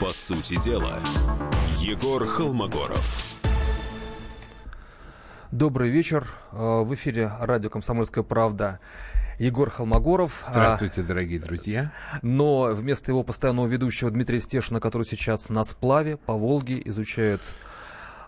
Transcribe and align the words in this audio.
По 0.00 0.10
сути 0.10 0.62
дела, 0.62 1.00
Егор 1.78 2.26
Холмогоров. 2.26 3.38
Добрый 5.50 5.88
вечер. 5.88 6.26
Э, 6.52 6.82
в 6.82 6.94
эфире 6.94 7.32
радио 7.40 7.70
«Комсомольская 7.70 8.22
правда». 8.22 8.78
Егор 9.38 9.70
Холмогоров. 9.70 10.44
Здравствуйте, 10.50 11.02
дорогие 11.02 11.40
друзья. 11.40 11.92
Но 12.20 12.74
вместо 12.74 13.10
его 13.10 13.22
постоянного 13.22 13.66
ведущего 13.66 14.10
Дмитрия 14.10 14.40
Стешина, 14.40 14.80
который 14.80 15.04
сейчас 15.04 15.48
на 15.48 15.64
сплаве 15.64 16.18
по 16.18 16.34
Волге 16.34 16.82
изучает 16.84 17.40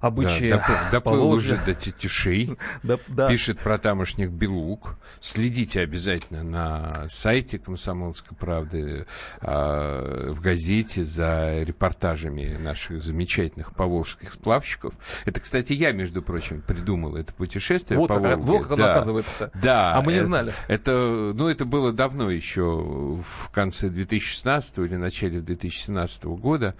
обычаи 0.00 0.50
да, 0.50 0.88
доплыл 0.90 1.30
уже 1.30 1.56
до 1.64 1.74
тетюшей, 1.74 2.58
да, 2.82 2.98
да. 3.08 3.28
пишет 3.28 3.60
про 3.60 3.78
тамошних 3.78 4.30
белук. 4.30 4.96
Следите 5.20 5.80
обязательно 5.80 6.42
на 6.42 6.90
сайте 7.08 7.58
«Комсомольской 7.58 8.36
правды», 8.36 9.06
э, 9.40 10.30
в 10.32 10.40
газете 10.40 11.04
за 11.04 11.62
репортажами 11.62 12.56
наших 12.56 13.02
замечательных 13.02 13.72
поволжских 13.72 14.32
сплавщиков. 14.32 14.94
Это, 15.24 15.40
кстати, 15.40 15.72
я, 15.72 15.92
между 15.92 16.22
прочим, 16.22 16.62
придумал 16.62 17.16
это 17.16 17.32
путешествие 17.32 17.98
вот 17.98 18.08
по 18.08 18.20
как, 18.20 18.38
Волге. 18.38 18.44
Вот 18.44 18.66
как 18.66 18.78
да. 18.78 18.84
оно 18.84 18.92
оказывается-то. 18.92 19.50
Да. 19.54 19.94
А 19.94 20.02
мы 20.02 20.12
не 20.12 20.24
знали. 20.24 20.52
Это, 20.66 20.88
это, 20.88 21.32
ну, 21.34 21.48
это 21.48 21.64
было 21.64 21.92
давно 21.92 22.30
еще, 22.30 22.62
в 22.62 23.50
конце 23.52 23.88
2016 23.88 24.78
или 24.78 24.96
начале 24.96 25.40
2017 25.40 26.24
года. 26.24 26.74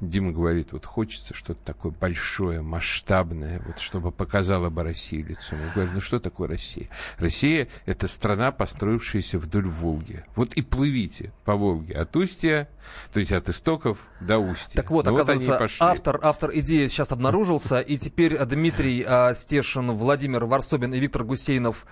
Дима 0.00 0.32
говорит, 0.32 0.72
вот 0.72 0.84
хочется 0.84 1.34
что-то 1.34 1.60
такое 1.64 1.92
большое, 1.92 2.62
масштабное, 2.62 3.62
вот 3.64 3.78
чтобы 3.78 4.10
показала 4.10 4.68
бы 4.68 4.82
Россия 4.82 5.24
лицо. 5.24 5.56
Я 5.56 5.72
говорю, 5.72 5.92
ну 5.94 6.00
что 6.00 6.18
такое 6.18 6.48
Россия? 6.48 6.88
Россия— 7.18 7.68
это 7.86 8.08
страна, 8.08 8.50
построившаяся 8.50 9.38
вдоль 9.38 9.68
Волги. 9.68 10.24
Вот 10.34 10.54
и 10.54 10.62
плывите 10.62 11.32
по 11.44 11.54
Волге 11.54 11.94
от 11.94 12.14
устья, 12.16 12.68
то 13.12 13.20
есть 13.20 13.32
от 13.32 13.48
истоков 13.48 13.98
до 14.20 14.38
устья. 14.38 14.76
Так 14.76 14.90
вот, 14.90 15.06
ну, 15.06 15.14
оказывается, 15.14 15.58
вот 15.58 15.70
автор, 15.78 16.18
автор 16.22 16.50
идеи 16.54 16.88
сейчас 16.88 17.12
обнаружился, 17.12 17.80
и 17.80 17.96
теперь 17.96 18.36
Дмитрий 18.44 19.04
а, 19.06 19.34
Стешин, 19.34 19.92
Владимир 19.92 20.44
Варсобин 20.44 20.92
и 20.92 20.98
Виктор 20.98 21.24
Гусейнов 21.24 21.86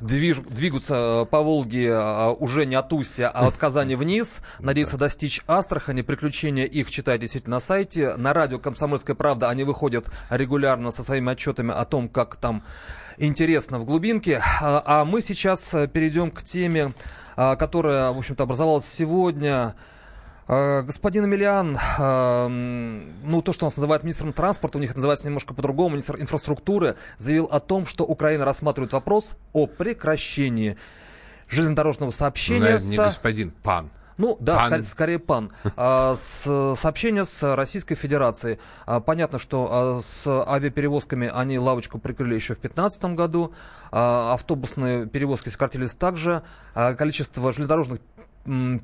движ, 0.00 0.38
двигаются 0.38 1.22
э, 1.22 1.26
по 1.26 1.42
Волге 1.42 1.88
э, 1.88 2.30
уже 2.38 2.66
не 2.66 2.74
от 2.74 2.92
Устья, 2.92 3.28
а 3.28 3.46
от 3.46 3.56
Казани 3.56 3.94
вниз. 3.96 4.40
Надеются 4.58 4.96
достичь 4.96 5.42
Астрахани. 5.46 6.02
Приключения 6.02 6.64
их 6.64 6.90
читайте 6.90 7.22
действительно 7.22 7.56
на 7.56 7.60
сайте. 7.60 8.16
На 8.16 8.32
радио 8.32 8.58
«Комсомольская 8.58 9.16
правда» 9.16 9.48
они 9.48 9.64
выходят 9.64 10.10
регулярно 10.30 10.90
со 10.90 11.02
своими 11.02 11.32
отчетами 11.32 11.72
о 11.72 11.84
том, 11.84 12.08
как 12.08 12.36
там 12.36 12.62
интересно 13.16 13.78
в 13.78 13.84
глубинке. 13.84 14.42
А, 14.60 14.82
а 14.84 15.04
мы 15.04 15.20
сейчас 15.22 15.74
э, 15.74 15.88
перейдем 15.88 16.30
к 16.30 16.42
теме, 16.42 16.94
которая, 17.36 18.10
в 18.10 18.18
общем-то, 18.18 18.42
образовалась 18.42 18.84
сегодня. 18.84 19.74
Э, 20.48 20.82
господин 20.82 21.26
Эмилиан, 21.26 21.76
э, 21.76 22.48
ну, 22.48 23.42
то, 23.42 23.52
что 23.52 23.66
он 23.66 23.72
называет 23.76 24.02
министром 24.02 24.32
транспорта, 24.32 24.78
у 24.78 24.80
них 24.80 24.94
называется 24.94 25.26
немножко 25.26 25.52
по-другому, 25.52 25.90
министр 25.90 26.18
инфраструктуры, 26.20 26.96
заявил 27.18 27.44
о 27.52 27.60
том, 27.60 27.84
что 27.84 28.04
Украина 28.04 28.46
рассматривает 28.46 28.94
вопрос 28.94 29.36
о 29.52 29.66
прекращении 29.66 30.78
железнодорожного 31.48 32.10
сообщения 32.10 32.72
ну, 32.72 32.78
с... 32.78 32.88
не 32.88 32.96
господин, 32.96 33.52
пан. 33.62 33.90
Ну 34.16 34.36
да, 34.40 34.56
пан. 34.56 34.68
Скорее, 34.68 34.84
скорее 34.84 35.18
пан. 35.18 35.52
А, 35.76 36.14
с, 36.16 36.74
сообщение 36.76 37.24
с 37.24 37.54
Российской 37.54 37.94
Федерацией. 37.94 38.58
А, 38.86 39.00
понятно, 39.00 39.38
что 39.38 39.68
а, 39.70 40.00
с 40.00 40.26
авиаперевозками 40.26 41.30
они 41.32 41.58
лавочку 41.58 41.98
прикрыли 41.98 42.34
еще 42.34 42.54
в 42.54 42.60
2015 42.60 43.04
году. 43.14 43.52
А, 43.92 44.34
автобусные 44.34 45.06
перевозки 45.06 45.50
сократились 45.50 45.94
также. 45.94 46.42
А, 46.74 46.94
количество 46.94 47.52
железнодорожных 47.52 48.00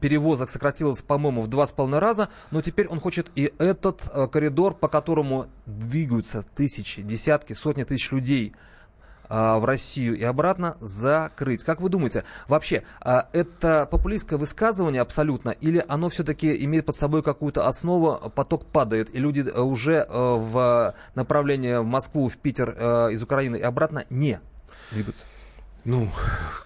перевозок 0.01 0.51
сократилось, 0.51 1.03
по-моему, 1.03 1.41
в 1.43 1.49
два 1.49 1.67
с 1.67 1.73
половиной 1.73 2.01
раза, 2.01 2.29
но 2.51 2.61
теперь 2.61 2.87
он 2.89 3.01
хочет 3.01 3.31
и 3.35 3.53
этот 3.59 4.03
э, 4.13 4.27
коридор, 4.29 4.75
по 4.75 4.89
которому 4.89 5.47
двигаются 5.67 6.43
тысячи, 6.43 7.03
десятки, 7.03 7.55
сотни 7.55 7.85
тысяч 7.85 8.13
людей 8.13 8.55
э, 9.29 9.35
в 9.59 9.65
Россию 9.65 10.17
и 10.17 10.23
обратно 10.23 10.77
закрыть. 10.81 11.65
Как 11.65 11.81
вы 11.81 11.89
думаете, 11.89 12.25
вообще, 12.47 12.83
э, 13.05 13.23
это 13.33 13.89
популистское 13.91 14.39
высказывание 14.39 15.01
абсолютно, 15.01 15.51
или 15.51 15.83
оно 15.89 16.11
все-таки 16.11 16.65
имеет 16.65 16.85
под 16.87 16.97
собой 16.97 17.23
какую-то 17.23 17.67
основу, 17.67 18.31
поток 18.35 18.67
падает, 18.67 19.15
и 19.15 19.19
люди 19.19 19.41
уже 19.41 20.07
в 20.11 20.95
направлении 21.15 21.77
в 21.77 21.87
Москву, 21.87 22.29
в 22.29 22.37
Питер 22.37 22.71
из 23.11 23.23
Украины 23.23 23.57
и 23.57 23.63
обратно 23.63 24.05
не 24.11 24.41
двигаются? 24.91 25.25
Ну, 25.85 26.09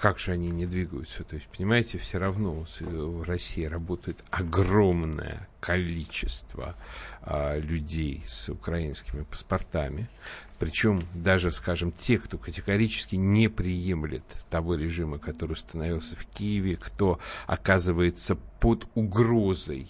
как 0.00 0.20
же 0.20 0.30
они 0.30 0.50
не 0.50 0.64
двигаются? 0.64 1.24
То 1.24 1.34
есть, 1.34 1.48
понимаете, 1.48 1.98
все 1.98 2.18
равно 2.18 2.64
в 2.80 3.22
России 3.22 3.64
работает 3.64 4.22
огромное 4.30 5.48
количество 5.58 6.76
а, 7.22 7.58
людей 7.58 8.22
с 8.28 8.48
украинскими 8.48 9.24
паспортами. 9.24 10.08
Причем 10.60 11.02
даже, 11.14 11.50
скажем, 11.50 11.90
те, 11.90 12.18
кто 12.18 12.38
категорически 12.38 13.16
не 13.16 13.48
приемлет 13.48 14.22
того 14.50 14.76
режима, 14.76 15.18
который 15.18 15.52
установился 15.52 16.14
в 16.14 16.24
Киеве, 16.26 16.76
кто 16.76 17.18
оказывается 17.48 18.36
под 18.60 18.86
угрозой 18.94 19.88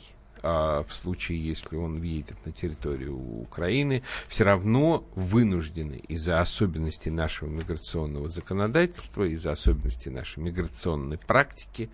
а, 0.48 0.82
в 0.84 0.94
случае, 0.94 1.44
если 1.46 1.76
он 1.76 2.00
въедет 2.00 2.36
на 2.46 2.52
территорию 2.52 3.16
Украины, 3.16 4.02
все 4.28 4.44
равно 4.44 5.04
вынуждены 5.14 6.00
из-за 6.08 6.40
особенностей 6.40 7.10
нашего 7.10 7.50
миграционного 7.50 8.30
законодательства, 8.30 9.24
из-за 9.24 9.52
особенностей 9.52 10.10
нашей 10.10 10.42
миграционной 10.42 11.18
практики 11.18 11.90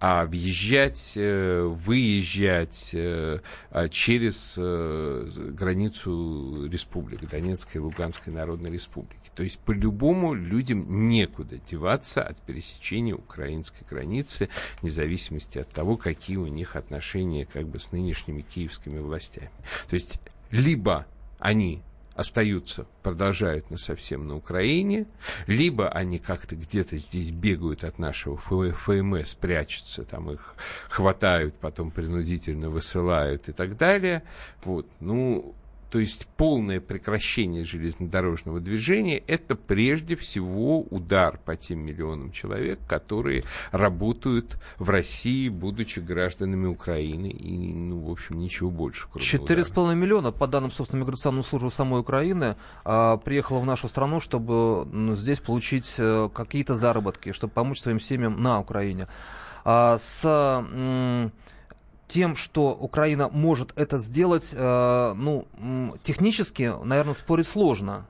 а, 0.00 0.26
въезжать, 0.26 1.14
э, 1.16 1.62
выезжать 1.62 2.90
э, 2.92 3.40
а, 3.70 3.88
через 3.88 4.54
э, 4.58 5.30
границу 5.52 6.68
республик, 6.70 7.28
Донецкой 7.30 7.80
и 7.80 7.84
Луганской 7.84 8.32
Народной 8.32 8.70
Республики. 8.70 9.30
То 9.34 9.42
есть 9.42 9.58
по-любому 9.60 10.34
людям 10.34 11.08
некуда 11.08 11.56
деваться 11.70 12.22
от 12.22 12.40
пересечения 12.42 13.14
украинской 13.14 13.84
границы, 13.88 14.50
вне 14.82 14.90
зависимости 14.90 15.58
от 15.58 15.70
того, 15.70 15.96
какие 15.96 16.36
у 16.36 16.46
них 16.46 16.76
отношения 16.76 17.46
как 17.46 17.66
бы 17.66 17.78
с 17.78 17.92
нынешними 17.94 18.42
киевскими 18.42 18.98
властями. 18.98 19.50
То 19.88 19.94
есть 19.94 20.20
либо 20.50 21.06
они 21.38 21.82
остаются, 22.14 22.86
продолжают 23.02 23.70
на 23.70 23.78
совсем 23.78 24.28
на 24.28 24.36
Украине, 24.36 25.06
либо 25.46 25.88
они 25.88 26.18
как-то 26.18 26.54
где-то 26.54 26.96
здесь 26.98 27.30
бегают 27.30 27.82
от 27.84 27.98
нашего 27.98 28.36
ФМС, 28.36 29.34
прячутся, 29.34 30.04
там 30.04 30.30
их 30.30 30.54
хватают, 30.88 31.54
потом 31.56 31.90
принудительно 31.90 32.70
высылают 32.70 33.48
и 33.48 33.52
так 33.52 33.76
далее. 33.76 34.22
Вот. 34.64 34.86
Ну, 35.00 35.54
то 35.94 36.00
есть 36.00 36.26
полное 36.26 36.80
прекращение 36.80 37.62
железнодорожного 37.62 38.58
движения– 38.58 39.22
это 39.28 39.54
прежде 39.54 40.16
всего 40.16 40.80
удар 40.80 41.38
по 41.44 41.54
тем 41.54 41.86
миллионам 41.86 42.32
человек, 42.32 42.80
которые 42.88 43.44
работают 43.70 44.56
в 44.76 44.90
России, 44.90 45.48
будучи 45.48 46.00
гражданами 46.00 46.66
Украины. 46.66 47.28
И, 47.28 47.72
ну, 47.72 48.00
в 48.00 48.10
общем, 48.10 48.40
ничего 48.40 48.72
больше. 48.72 49.06
Четыре 49.20 49.62
с 49.62 49.68
половиной 49.68 50.00
миллиона, 50.00 50.32
по 50.32 50.48
данным, 50.48 50.72
собственно, 50.72 51.02
миграционной 51.02 51.44
службы 51.44 51.70
самой 51.70 52.00
Украины, 52.00 52.56
а, 52.84 53.16
приехало 53.18 53.60
в 53.60 53.64
нашу 53.64 53.86
страну, 53.86 54.18
чтобы 54.18 54.86
ну, 54.86 55.14
здесь 55.14 55.38
получить 55.38 55.94
э, 55.98 56.28
какие-то 56.34 56.74
заработки, 56.74 57.30
чтобы 57.30 57.52
помочь 57.52 57.80
своим 57.80 58.00
семьям 58.00 58.42
на 58.42 58.58
Украине. 58.58 59.06
А, 59.64 59.96
с 59.98 60.24
тем, 62.08 62.36
что 62.36 62.72
Украина 62.72 63.28
может 63.28 63.72
это 63.76 63.98
сделать, 63.98 64.50
э, 64.52 65.12
ну, 65.16 65.46
технически, 66.02 66.72
наверное, 66.84 67.14
спорить 67.14 67.48
сложно. 67.48 68.06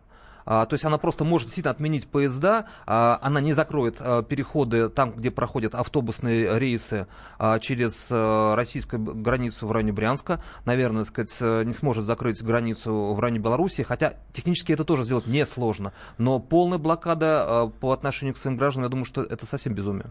А, 0.46 0.66
то 0.66 0.74
есть 0.74 0.84
она 0.84 0.98
просто 0.98 1.24
может 1.24 1.46
действительно 1.46 1.72
отменить 1.72 2.06
поезда, 2.06 2.66
а, 2.86 3.18
она 3.22 3.40
не 3.40 3.54
закроет 3.54 3.96
а, 4.00 4.22
переходы 4.22 4.88
там, 4.88 5.12
где 5.12 5.30
проходят 5.30 5.74
автобусные 5.74 6.58
рейсы 6.58 7.06
а, 7.38 7.58
через 7.58 8.08
а, 8.10 8.54
российскую 8.54 9.02
границу 9.02 9.66
в 9.66 9.72
районе 9.72 9.92
Брянска. 9.92 10.42
Наверное, 10.64 11.04
сказать, 11.04 11.66
не 11.66 11.72
сможет 11.72 12.04
закрыть 12.04 12.42
границу 12.42 13.14
в 13.14 13.20
районе 13.20 13.40
Беларуси, 13.40 13.82
хотя 13.82 14.14
технически 14.32 14.72
это 14.72 14.84
тоже 14.84 15.04
сделать 15.04 15.26
несложно. 15.26 15.92
Но 16.18 16.38
полная 16.38 16.78
блокада 16.78 17.72
по 17.80 17.92
отношению 17.92 18.34
к 18.34 18.38
своим 18.38 18.56
гражданам, 18.56 18.84
я 18.84 18.90
думаю, 18.90 19.04
что 19.04 19.22
это 19.22 19.46
совсем 19.46 19.74
безумие. 19.74 20.10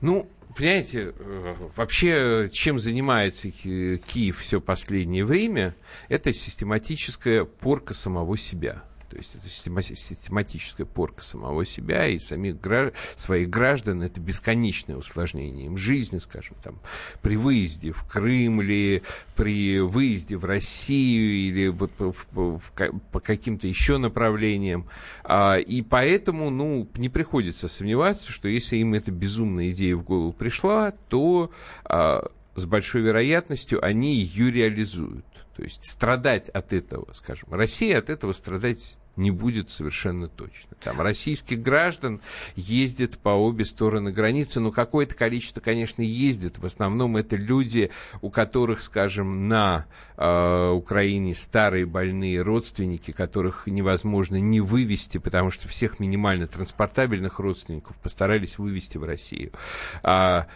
Ну, 0.00 0.28
понимаете, 0.56 1.14
э, 1.18 1.54
вообще, 1.76 2.48
чем 2.52 2.78
занимается 2.78 3.50
Киев 3.50 4.38
все 4.38 4.60
последнее 4.60 5.24
время, 5.24 5.74
это 6.08 6.32
систематическая 6.32 7.44
порка 7.44 7.94
самого 7.94 8.36
себя. 8.36 8.82
То 9.08 9.16
есть 9.16 9.34
это 9.34 9.48
систематическая 9.48 10.86
порка 10.86 11.22
самого 11.22 11.64
себя 11.64 12.06
и 12.06 12.18
самих 12.18 12.60
граждан, 12.60 12.94
своих 13.14 13.50
граждан. 13.50 14.02
Это 14.02 14.20
бесконечное 14.20 14.96
усложнение 14.96 15.66
им 15.66 15.78
жизни, 15.78 16.18
скажем, 16.18 16.56
там, 16.62 16.78
при 17.22 17.36
выезде 17.36 17.92
в 17.92 18.04
Крым 18.04 18.62
или 18.62 19.02
при 19.34 19.80
выезде 19.80 20.36
в 20.36 20.44
Россию 20.44 21.48
или 21.48 21.68
вот 21.68 21.92
по, 21.92 22.12
по, 22.32 22.60
по 23.12 23.20
каким-то 23.20 23.66
еще 23.66 23.98
направлениям. 23.98 24.88
А, 25.24 25.56
и 25.56 25.82
поэтому, 25.82 26.50
ну, 26.50 26.88
не 26.96 27.08
приходится 27.08 27.68
сомневаться, 27.68 28.32
что 28.32 28.48
если 28.48 28.76
им 28.76 28.94
эта 28.94 29.10
безумная 29.10 29.70
идея 29.70 29.96
в 29.96 30.02
голову 30.02 30.32
пришла, 30.32 30.92
то 31.08 31.50
а, 31.84 32.28
с 32.56 32.64
большой 32.64 33.02
вероятностью 33.02 33.84
они 33.84 34.14
ее 34.14 34.50
реализуют. 34.50 35.24
То 35.56 35.62
есть 35.62 35.84
страдать 35.86 36.50
от 36.50 36.74
этого, 36.74 37.12
скажем, 37.14 37.48
Россия 37.52 37.98
от 37.98 38.10
этого 38.10 38.32
страдать 38.32 38.98
не 39.16 39.30
будет 39.30 39.70
совершенно 39.70 40.28
точно. 40.28 40.76
Там 40.82 41.00
российских 41.00 41.62
граждан 41.62 42.20
ездит 42.54 43.16
по 43.16 43.30
обе 43.30 43.64
стороны 43.64 44.12
границы, 44.12 44.60
но 44.60 44.70
какое-то 44.70 45.14
количество, 45.14 45.62
конечно, 45.62 46.02
ездит. 46.02 46.58
В 46.58 46.66
основном 46.66 47.16
это 47.16 47.36
люди, 47.36 47.90
у 48.20 48.28
которых, 48.28 48.82
скажем, 48.82 49.48
на 49.48 49.86
э, 50.18 50.70
Украине 50.70 51.34
старые 51.34 51.86
больные 51.86 52.42
родственники, 52.42 53.12
которых 53.12 53.66
невозможно 53.66 54.38
не 54.38 54.60
вывести, 54.60 55.16
потому 55.16 55.50
что 55.50 55.68
всех 55.68 55.98
минимально 55.98 56.46
транспортабельных 56.46 57.38
родственников 57.38 57.96
постарались 57.96 58.58
вывести 58.58 58.98
в 58.98 59.04
Россию. 59.04 59.52
А, 60.02 60.46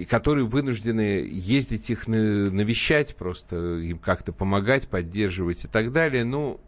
и 0.00 0.06
которые 0.06 0.46
вынуждены 0.46 1.28
ездить 1.30 1.90
их 1.90 2.08
навещать, 2.08 3.14
просто 3.16 3.76
им 3.80 3.98
как-то 3.98 4.32
помогать, 4.32 4.88
поддерживать 4.88 5.66
и 5.66 5.68
так 5.68 5.92
далее. 5.92 6.24
Ну, 6.24 6.58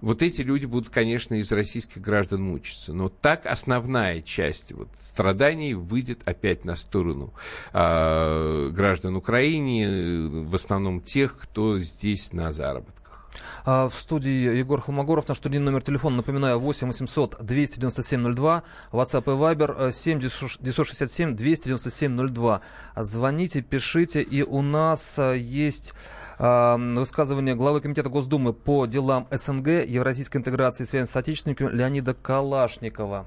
вот 0.00 0.22
эти 0.22 0.42
люди 0.42 0.66
будут, 0.66 0.88
конечно, 0.88 1.34
из 1.34 1.50
российских 1.50 2.00
граждан 2.00 2.44
мучиться. 2.44 2.92
Но 2.92 3.08
так 3.08 3.44
основная 3.44 4.22
часть 4.22 4.70
вот, 4.70 4.88
страданий 5.00 5.74
выйдет 5.74 6.20
опять 6.26 6.64
на 6.64 6.76
сторону 6.76 7.34
э, 7.72 8.70
граждан 8.72 9.16
Украины, 9.16 10.44
в 10.44 10.54
основном 10.54 11.00
тех, 11.00 11.36
кто 11.36 11.80
здесь 11.80 12.32
на 12.32 12.52
заработках. 12.52 13.05
А, 13.64 13.88
в 13.88 13.94
студии 13.94 14.56
Егор 14.56 14.80
Холмогоров. 14.80 15.28
Наш 15.28 15.38
студийный 15.38 15.66
номер 15.66 15.82
телефона, 15.82 16.16
напоминаю, 16.16 16.58
8 16.58 16.88
800 16.88 17.38
297 17.42 18.34
02. 18.34 18.62
WhatsApp 18.92 19.22
и 19.24 19.54
Viber 19.56 19.92
7 19.92 20.20
967 20.20 21.36
297 21.36 22.28
02. 22.28 22.60
Звоните, 22.96 23.62
пишите. 23.62 24.22
И 24.22 24.42
у 24.42 24.62
нас 24.62 25.18
а, 25.18 25.32
есть 25.32 25.92
высказывание 26.38 27.54
главы 27.54 27.80
Комитета 27.80 28.10
Госдумы 28.10 28.52
по 28.52 28.84
делам 28.84 29.26
СНГ, 29.30 29.86
Евразийской 29.86 30.38
интеграции 30.38 30.84
и 30.84 30.86
связи 30.86 31.10
с 31.10 31.16
отечественниками 31.16 31.70
Леонида 31.74 32.12
Калашникова. 32.12 33.24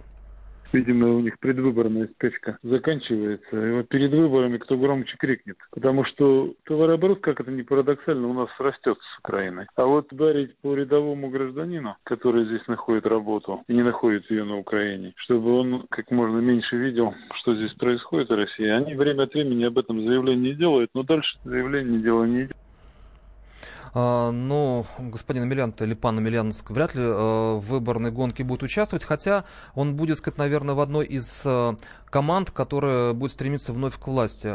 Видимо, 0.72 1.16
у 1.16 1.20
них 1.20 1.40
предвыборная 1.40 2.08
спячка 2.08 2.60
заканчивается. 2.62 3.68
И 3.68 3.72
вот 3.72 3.88
перед 3.90 4.12
выборами 4.12 4.58
кто 4.58 4.78
громче 4.78 5.16
крикнет. 5.18 5.58
Потому 5.72 6.06
что 6.06 6.54
товарооборот, 6.66 7.22
как 7.22 7.40
это 7.42 7.52
ни 7.52 7.64
парадоксально, 7.64 8.28
у 8.28 8.34
нас 8.34 8.50
растет 8.60 8.98
с 8.98 9.20
Украиной. 9.20 9.66
А 9.76 9.86
вот 9.86 10.12
ударить 10.12 10.56
по 10.58 10.76
рядовому 10.76 11.30
гражданину, 11.30 11.96
который 12.04 12.46
здесь 12.46 12.68
находит 12.68 13.08
работу 13.08 13.64
и 13.68 13.74
не 13.74 13.84
находит 13.84 14.30
ее 14.30 14.44
на 14.44 14.58
Украине, 14.58 15.14
чтобы 15.18 15.54
он 15.54 15.86
как 15.90 16.12
можно 16.12 16.38
меньше 16.38 16.76
видел, 16.78 17.14
что 17.42 17.56
здесь 17.56 17.74
происходит 17.74 18.30
в 18.30 18.36
России, 18.36 18.68
они 18.68 18.96
время 18.96 19.24
от 19.24 19.34
времени 19.34 19.64
об 19.64 19.78
этом 19.78 20.06
заявление 20.06 20.54
делают, 20.54 20.92
но 20.94 21.04
дальше 21.04 21.38
заявление 21.44 22.00
дело 22.02 22.26
не 22.26 22.44
идет. 22.44 22.56
А, 23.94 24.32
но 24.32 24.86
господин 24.98 25.44
Емельянов 25.44 25.82
или 25.82 25.94
пан 25.94 26.18
Емельяновск 26.18 26.70
вряд 26.72 26.96
ли 26.96 27.02
а, 27.04 27.56
в 27.58 27.66
выборной 27.66 28.12
гонке 28.12 28.44
будет 28.44 28.64
участвовать, 28.64 29.04
хотя 29.04 29.46
он 29.76 29.96
будет, 29.96 30.18
сказать, 30.18 30.38
наверное, 30.38 30.76
в 30.76 30.80
одной 30.80 31.06
из 31.06 31.44
а, 31.46 31.76
команд, 32.10 32.52
которая 32.52 33.14
будет 33.14 33.32
стремиться 33.32 33.74
вновь 33.74 33.98
к 33.98 34.08
власти. 34.08 34.48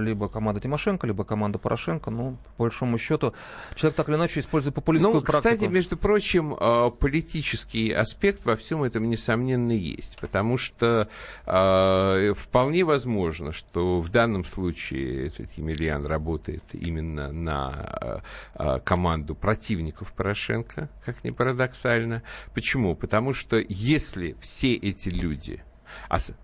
Либо 0.00 0.28
команда 0.28 0.60
Тимошенко, 0.60 1.06
либо 1.06 1.24
команда 1.24 1.58
Порошенко. 1.58 2.10
Ну, 2.10 2.36
по 2.56 2.64
большому 2.64 2.98
счету, 2.98 3.34
человек 3.74 3.96
так 3.96 4.08
или 4.08 4.16
иначе 4.16 4.40
использует 4.40 4.74
популистскую 4.74 5.14
ну, 5.14 5.20
практику. 5.20 5.54
Кстати, 5.54 5.70
между 5.70 5.96
прочим, 5.96 6.56
политический 6.98 7.92
аспект 7.92 8.44
во 8.44 8.56
всем 8.56 8.82
этом, 8.82 9.08
несомненно, 9.08 9.72
есть. 9.72 10.18
Потому 10.20 10.58
что 10.58 11.08
вполне 11.44 12.84
возможно, 12.84 13.52
что 13.52 14.00
в 14.00 14.08
данном 14.08 14.44
случае 14.44 15.26
этот 15.28 15.52
Емельян 15.52 16.06
работает 16.06 16.64
именно 16.72 17.32
на 17.32 18.22
Э, 18.54 18.80
команду 18.84 19.34
противников 19.34 20.12
Порошенко, 20.12 20.88
как 21.04 21.24
ни 21.24 21.30
парадоксально. 21.30 22.22
Почему? 22.54 22.94
Потому 22.94 23.32
что 23.32 23.62
если 23.68 24.36
все 24.40 24.74
эти 24.74 25.08
люди 25.08 25.62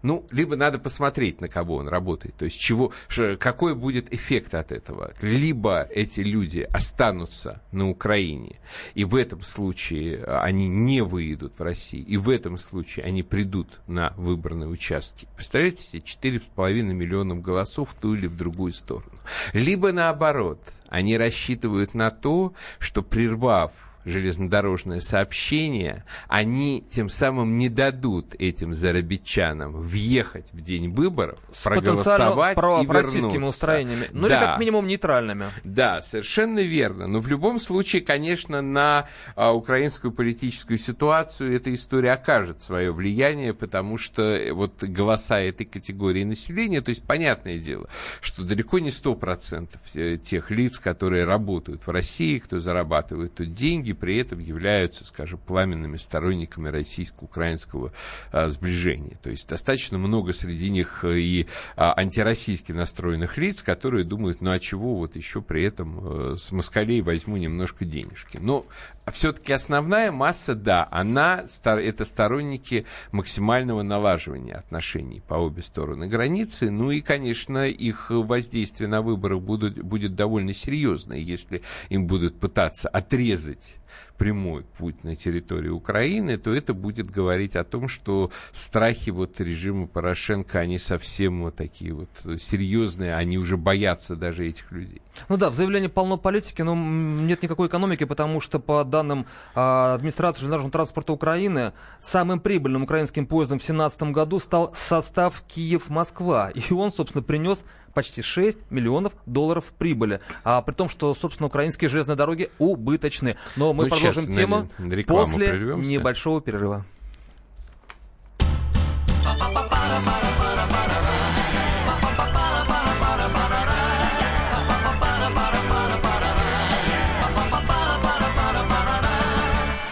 ну, 0.02 0.26
либо 0.30 0.56
надо 0.56 0.78
посмотреть, 0.78 1.40
на 1.40 1.48
кого 1.48 1.76
он 1.76 1.88
работает, 1.88 2.36
то 2.36 2.44
есть 2.44 2.58
чего, 2.58 2.92
какой 3.38 3.74
будет 3.74 4.12
эффект 4.12 4.54
от 4.54 4.72
этого. 4.72 5.12
Либо 5.20 5.82
эти 5.90 6.20
люди 6.20 6.60
останутся 6.60 7.62
на 7.72 7.88
Украине, 7.88 8.60
и 8.94 9.04
в 9.04 9.14
этом 9.14 9.42
случае 9.42 10.24
они 10.24 10.68
не 10.68 11.02
выйдут 11.02 11.58
в 11.58 11.62
Россию, 11.62 12.06
и 12.06 12.16
в 12.16 12.28
этом 12.28 12.58
случае 12.58 13.04
они 13.04 13.22
придут 13.22 13.80
на 13.86 14.12
выборные 14.16 14.68
участки. 14.68 15.28
Представляете 15.36 15.82
себе, 15.82 16.00
4,5 16.00 16.82
миллионов 16.82 17.40
голосов 17.40 17.90
в 17.90 17.94
ту 17.94 18.14
или 18.14 18.26
в 18.26 18.36
другую 18.36 18.72
сторону. 18.72 19.12
Либо 19.52 19.92
наоборот, 19.92 20.62
они 20.88 21.16
рассчитывают 21.16 21.94
на 21.94 22.10
то, 22.10 22.54
что 22.78 23.02
прервав 23.02 23.72
железнодорожное 24.08 25.00
сообщение, 25.00 26.04
они 26.28 26.84
тем 26.90 27.08
самым 27.08 27.58
не 27.58 27.68
дадут 27.68 28.34
этим 28.38 28.74
зарабичанам 28.74 29.72
въехать 29.72 30.52
в 30.52 30.60
день 30.60 30.92
выборов, 30.92 31.38
С 31.52 31.62
проголосовать 31.62 32.56
и 32.56 32.86
вернуться. 32.86 33.44
устроениями, 33.44 34.06
ну 34.12 34.28
да. 34.28 34.36
или 34.36 34.44
как 34.44 34.58
минимум 34.58 34.86
нейтральными. 34.86 35.46
Да, 35.64 36.02
совершенно 36.02 36.60
верно. 36.60 37.06
Но 37.06 37.20
в 37.20 37.28
любом 37.28 37.60
случае, 37.60 38.02
конечно, 38.02 38.62
на 38.62 39.08
а, 39.36 39.52
украинскую 39.52 40.12
политическую 40.12 40.78
ситуацию 40.78 41.54
эта 41.54 41.72
история 41.74 42.12
окажет 42.12 42.60
свое 42.60 42.92
влияние, 42.92 43.54
потому 43.54 43.98
что 43.98 44.22
э, 44.22 44.52
вот 44.52 44.82
голоса 44.82 45.40
этой 45.40 45.64
категории 45.64 46.24
населения, 46.24 46.80
то 46.80 46.90
есть 46.90 47.04
понятное 47.04 47.58
дело, 47.58 47.88
что 48.20 48.42
далеко 48.42 48.78
не 48.78 48.90
100% 48.90 49.68
э, 49.94 50.16
тех 50.18 50.50
лиц, 50.50 50.78
которые 50.78 51.24
работают 51.24 51.86
в 51.86 51.90
России, 51.90 52.38
кто 52.38 52.60
зарабатывает 52.60 53.34
тут 53.34 53.54
деньги, 53.54 53.92
при 53.98 54.16
этом 54.18 54.38
являются, 54.38 55.04
скажем, 55.04 55.38
пламенными 55.38 55.96
сторонниками 55.96 56.68
российско-украинского 56.68 57.92
а, 58.32 58.48
сближения. 58.48 59.18
То 59.22 59.30
есть 59.30 59.48
достаточно 59.48 59.98
много 59.98 60.32
среди 60.32 60.70
них 60.70 61.04
э, 61.04 61.18
и 61.18 61.46
а, 61.76 61.94
антироссийски 61.96 62.72
настроенных 62.72 63.36
лиц, 63.36 63.62
которые 63.62 64.04
думают, 64.04 64.40
ну 64.40 64.50
а 64.50 64.58
чего 64.58 64.96
вот 64.96 65.16
еще 65.16 65.42
при 65.42 65.64
этом 65.64 66.00
э, 66.32 66.36
с 66.38 66.52
москалей 66.52 67.02
возьму 67.02 67.36
немножко 67.36 67.84
денежки. 67.84 68.38
Но 68.38 68.66
все-таки 69.10 69.52
основная 69.52 70.12
масса, 70.12 70.54
да, 70.54 70.88
она, 70.90 71.44
это 71.64 72.04
сторонники 72.04 72.86
максимального 73.12 73.82
налаживания 73.82 74.54
отношений 74.54 75.22
по 75.26 75.34
обе 75.34 75.62
стороны 75.62 76.06
границы. 76.06 76.70
Ну 76.70 76.90
и, 76.90 77.00
конечно, 77.00 77.66
их 77.66 78.10
воздействие 78.10 78.88
на 78.88 79.02
выборы 79.02 79.38
будут, 79.38 79.78
будет 79.82 80.14
довольно 80.14 80.54
серьезное, 80.54 81.18
если 81.18 81.62
им 81.88 82.06
будут 82.06 82.38
пытаться 82.38 82.88
отрезать 82.88 83.76
прямой 84.18 84.64
путь 84.76 85.04
на 85.04 85.16
территорию 85.16 85.76
Украины, 85.76 86.36
то 86.36 86.52
это 86.52 86.74
будет 86.74 87.10
говорить 87.10 87.56
о 87.56 87.64
том, 87.64 87.88
что 87.88 88.30
страхи 88.52 89.10
вот 89.10 89.40
режима 89.40 89.86
Порошенко, 89.86 90.58
они 90.58 90.78
совсем 90.78 91.42
вот 91.44 91.56
такие 91.56 91.94
вот 91.94 92.08
серьезные, 92.38 93.14
они 93.14 93.38
уже 93.38 93.56
боятся 93.56 94.16
даже 94.16 94.46
этих 94.46 94.72
людей. 94.72 95.00
Ну 95.28 95.36
да, 95.36 95.50
в 95.50 95.54
заявлении 95.54 95.88
полно 95.88 96.16
политики, 96.16 96.62
но 96.62 96.74
нет 96.74 97.42
никакой 97.42 97.68
экономики, 97.68 98.04
потому 98.04 98.40
что 98.40 98.58
по 98.58 98.84
данным 98.84 99.26
а, 99.54 99.94
администрации 99.94 100.40
железнодорожного 100.40 100.72
транспорта 100.72 101.12
Украины, 101.12 101.72
самым 102.00 102.40
прибыльным 102.40 102.82
украинским 102.82 103.26
поездом 103.26 103.58
в 103.58 103.62
2017 103.62 104.02
году 104.14 104.38
стал 104.40 104.72
состав 104.74 105.42
Киев-Москва. 105.46 106.50
И 106.50 106.72
он, 106.72 106.90
собственно, 106.90 107.22
принес 107.22 107.64
почти 107.98 108.22
6 108.22 108.70
миллионов 108.70 109.12
долларов 109.26 109.72
прибыли. 109.76 110.20
А 110.44 110.62
при 110.62 110.72
том, 110.72 110.88
что, 110.88 111.12
собственно, 111.16 111.48
украинские 111.48 111.88
железные 111.88 112.14
дороги 112.14 112.48
убыточны. 112.60 113.36
Но 113.56 113.72
мы 113.72 113.88
ну, 113.88 113.90
продолжим 113.90 114.32
тему 114.32 114.68
после 115.04 115.48
прервемся. 115.48 115.90
небольшого 115.90 116.40
перерыва. 116.40 116.86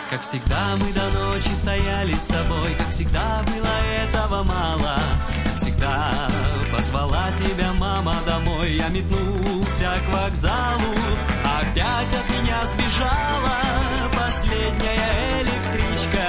Как 0.09 0.23
всегда 0.23 0.77
мы 0.81 0.93
до 0.93 1.11
ночи 1.11 1.53
стояли 1.55 2.13
с 2.13 2.27
тобой, 2.27 2.77
как 2.79 2.91
всегда 2.91 3.43
было 3.43 3.77
этого 4.01 4.45
мало, 4.45 4.97
как 5.45 5.57
всегда 5.57 6.36
позвала 6.77 7.33
тебя 7.33 7.73
мама 7.73 8.15
домой, 8.27 8.77
я 8.77 8.89
метнулся 8.89 9.99
к 10.05 10.09
вокзалу, 10.13 10.95
опять 11.43 12.15
от 12.15 12.29
меня 12.31 12.67
сбежала 12.67 14.11
последняя 14.13 15.43
электричка, 15.43 16.29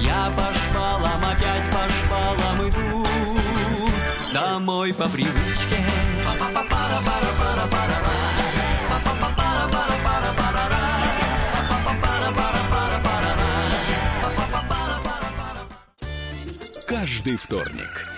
я 0.00 0.32
по 0.36 0.54
шпалам, 0.54 1.24
опять 1.24 1.70
по 1.70 1.88
шпалам 1.92 2.68
иду 2.68 3.06
домой 4.32 4.94
по 4.94 5.08
привычке. 5.08 5.76
Па-па-па-пара-пара-пара-пара-ра. 6.24 8.18
Каждый 16.86 17.36
вторник 17.36 18.17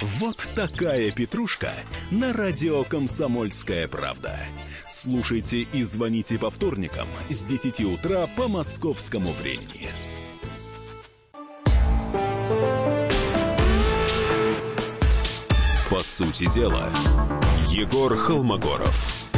Вот 0.00 0.38
такая 0.54 1.10
петрушка 1.10 1.72
на 2.10 2.32
радио 2.32 2.84
«Комсомольская 2.84 3.86
правда». 3.86 4.34
Слушайте 4.88 5.58
и 5.60 5.82
звоните 5.82 6.38
по 6.38 6.48
вторникам 6.48 7.06
с 7.28 7.44
10 7.44 7.80
утра 7.80 8.26
по 8.34 8.48
московскому 8.48 9.32
времени. 9.32 9.88
По 15.90 15.98
сути 15.98 16.50
дела, 16.50 16.88
Егор 17.68 18.16
Холмогоров. 18.16 19.28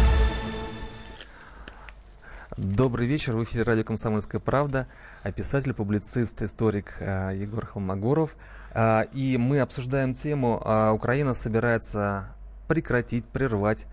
Добрый 2.57 3.09
вечер. 3.09 3.35
В 3.35 3.43
эфире 3.43 3.65
радио 3.65 3.83
«Комсомольская 3.83 4.41
правда». 4.41 4.87
А 5.25 5.33
писатель, 5.33 5.75
публицист, 5.75 6.41
историк 6.41 6.99
э, 7.01 7.33
Егор 7.35 7.67
Холмогоров. 7.67 8.37
Э, 8.75 9.05
и 9.13 9.37
мы 9.37 9.61
обсуждаем 9.61 10.15
тему 10.15 10.61
э, 10.65 10.91
«Украина 10.91 11.35
собирается 11.35 12.29
прекратить, 12.69 13.25
прервать 13.25 13.87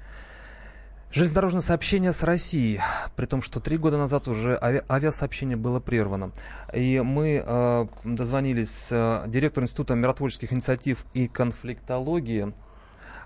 Железнодорожное 1.11 1.61
сообщение 1.61 2.13
с 2.13 2.21
Россией, 2.21 2.81
при 3.15 3.25
том, 3.25 3.41
что 3.41 3.59
три 3.59 3.77
года 3.77 3.97
назад 3.97 4.27
уже 4.27 4.59
ави- 4.61 4.85
авиасообщение 4.87 5.57
было 5.57 5.79
прервано. 5.79 6.31
И 6.71 6.99
мы 6.99 7.43
э, 7.43 7.87
дозвонились 8.03 8.89
э, 8.91 9.23
директору 9.25 9.63
Института 9.63 9.95
миротворческих 9.95 10.53
инициатив 10.53 11.03
и 11.15 11.27
конфликтологии 11.27 12.53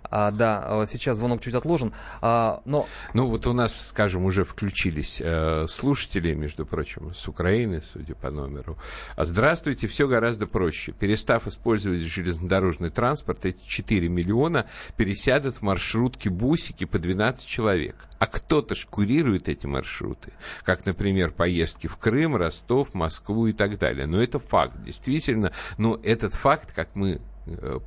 а, 0.09 0.31
да, 0.31 0.85
сейчас 0.89 1.17
звонок 1.17 1.41
чуть 1.41 1.53
отложен. 1.53 1.93
А, 2.21 2.61
но... 2.65 2.87
Ну, 3.13 3.27
вот 3.27 3.47
у 3.47 3.53
нас, 3.53 3.87
скажем, 3.89 4.25
уже 4.25 4.45
включились 4.45 5.21
э, 5.23 5.65
слушатели, 5.67 6.33
между 6.33 6.65
прочим, 6.65 7.13
с 7.13 7.27
Украины, 7.27 7.81
судя 7.81 8.15
по 8.15 8.29
номеру. 8.29 8.77
А 9.15 9.25
здравствуйте, 9.25 9.87
все 9.87 10.07
гораздо 10.07 10.47
проще. 10.47 10.91
Перестав 10.91 11.47
использовать 11.47 12.01
железнодорожный 12.01 12.89
транспорт, 12.89 13.45
эти 13.45 13.65
4 13.65 14.07
миллиона 14.09 14.65
пересядут 14.97 15.55
в 15.55 15.61
маршрутки 15.61 16.29
бусики 16.29 16.85
по 16.85 16.99
12 16.99 17.45
человек. 17.45 17.95
А 18.19 18.27
кто-то 18.27 18.75
ж 18.75 18.85
курирует 18.89 19.49
эти 19.49 19.65
маршруты. 19.65 20.31
Как, 20.63 20.85
например, 20.85 21.31
поездки 21.31 21.87
в 21.87 21.97
Крым, 21.97 22.35
Ростов, 22.35 22.93
Москву 22.93 23.47
и 23.47 23.53
так 23.53 23.77
далее. 23.77 24.05
Но 24.05 24.21
это 24.21 24.39
факт. 24.39 24.81
Действительно, 24.83 25.51
но 25.77 25.99
этот 26.03 26.33
факт, 26.33 26.71
как 26.73 26.89
мы 26.95 27.19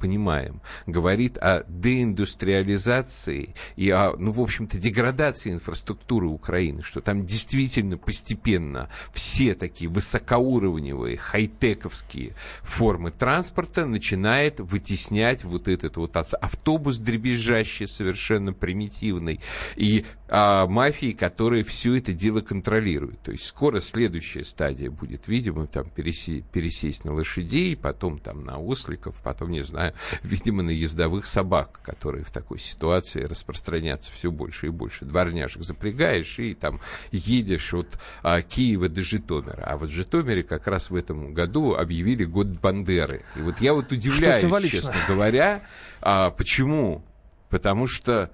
понимаем, 0.00 0.60
говорит 0.86 1.38
о 1.38 1.64
деиндустриализации 1.68 3.54
и 3.76 3.90
о, 3.90 4.14
ну, 4.16 4.32
в 4.32 4.40
общем-то, 4.40 4.78
деградации 4.78 5.52
инфраструктуры 5.52 6.26
Украины, 6.26 6.82
что 6.82 7.00
там 7.00 7.25
действительно 7.26 7.98
постепенно 7.98 8.88
все 9.12 9.54
такие 9.54 9.90
высокоуровневые, 9.90 11.16
хай-тековские 11.16 12.34
формы 12.62 13.10
транспорта 13.10 13.86
начинает 13.86 14.60
вытеснять 14.60 15.44
вот 15.44 15.68
этот 15.68 15.96
вот 15.96 16.16
автобус 16.16 16.98
дребезжащий, 16.98 17.86
совершенно 17.86 18.52
примитивный, 18.52 19.40
и 19.76 20.04
а, 20.28 20.66
мафии, 20.66 21.12
которые 21.12 21.62
все 21.64 21.97
это 21.97 22.12
дело 22.12 22.40
контролируют. 22.40 23.21
То 23.21 23.33
есть 23.33 23.45
скоро 23.45 23.80
следующая 23.80 24.45
стадия 24.45 24.90
будет, 24.90 25.28
видимо, 25.28 25.66
там 25.66 25.88
пересесть, 25.88 26.45
пересесть 26.47 27.04
на 27.04 27.14
лошадей, 27.14 27.76
потом 27.76 28.18
там 28.18 28.45
на 28.45 28.59
осликов, 28.59 29.21
потом 29.23 29.50
не 29.50 29.62
знаю, 29.62 29.95
видимо, 30.23 30.62
на 30.62 30.71
ездовых 30.71 31.26
собак, 31.26 31.80
которые 31.83 32.25
в 32.25 32.30
такой 32.30 32.59
ситуации 32.59 33.23
распространяться 33.23 34.11
все 34.12 34.30
больше 34.30 34.66
и 34.66 34.71
больше. 34.71 35.04
Дворняжек 35.04 35.62
запрягаешь 35.62 36.38
и 36.38 36.54
там 36.54 36.80
едешь 37.12 37.73
от 37.75 37.99
а, 38.23 38.42
Киева 38.42 38.88
до 38.88 39.02
Житомира. 39.02 39.62
А 39.64 39.76
вот 39.78 39.90
в 39.90 39.92
Житомире 39.92 40.42
как 40.42 40.66
раз 40.66 40.90
в 40.90 40.97
этом 40.97 41.35
году 41.35 41.75
объявили 41.75 42.25
год 42.25 42.49
Бандеры. 42.49 43.23
И 43.37 43.40
вот 43.40 43.61
я 43.61 43.75
вот 43.75 43.92
удивляюсь, 43.92 44.71
честно 44.71 44.95
говоря, 45.06 45.62
а, 46.00 46.30
почему? 46.30 47.04
Потому 47.49 47.87
что 47.87 48.30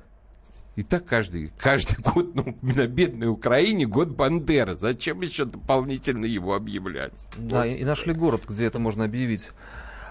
и 0.74 0.82
так 0.82 1.04
каждый, 1.04 1.50
каждый 1.58 2.02
год 2.12 2.34
ну, 2.34 2.56
на 2.62 2.86
бедной 2.86 3.28
Украине 3.28 3.86
год 3.86 4.08
Бандеры. 4.08 4.76
Зачем 4.76 5.20
еще 5.20 5.44
дополнительно 5.44 6.24
его 6.24 6.54
объявлять? 6.54 7.12
Да, 7.36 7.66
и, 7.66 7.76
и 7.76 7.84
нашли 7.84 8.14
город, 8.14 8.42
где 8.48 8.66
это 8.66 8.78
можно 8.78 9.04
объявить. 9.04 9.50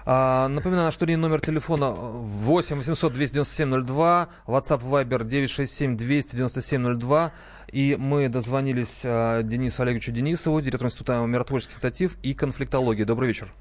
А, 0.04 0.48
напоминаю, 0.48 0.86
наш 0.86 0.94
студийный 0.94 1.22
номер 1.22 1.40
телефона 1.40 1.90
8 1.90 2.76
800 2.76 3.12
297 3.12 3.84
02, 3.84 4.28
WhatsApp 4.46 4.82
Viber 4.82 5.24
967 5.24 5.96
297 5.96 6.98
02. 6.98 7.32
И 7.72 7.96
мы 7.98 8.28
дозвонились 8.28 9.02
а, 9.04 9.42
Денису 9.42 9.82
Олеговичу 9.82 10.12
Денисову, 10.12 10.60
директору 10.60 10.88
Института 10.88 11.24
миротворческих 11.24 11.76
инициатив 11.76 12.16
и 12.22 12.34
конфликтологии. 12.34 13.04
Добрый 13.04 13.28
вечер. 13.28 13.52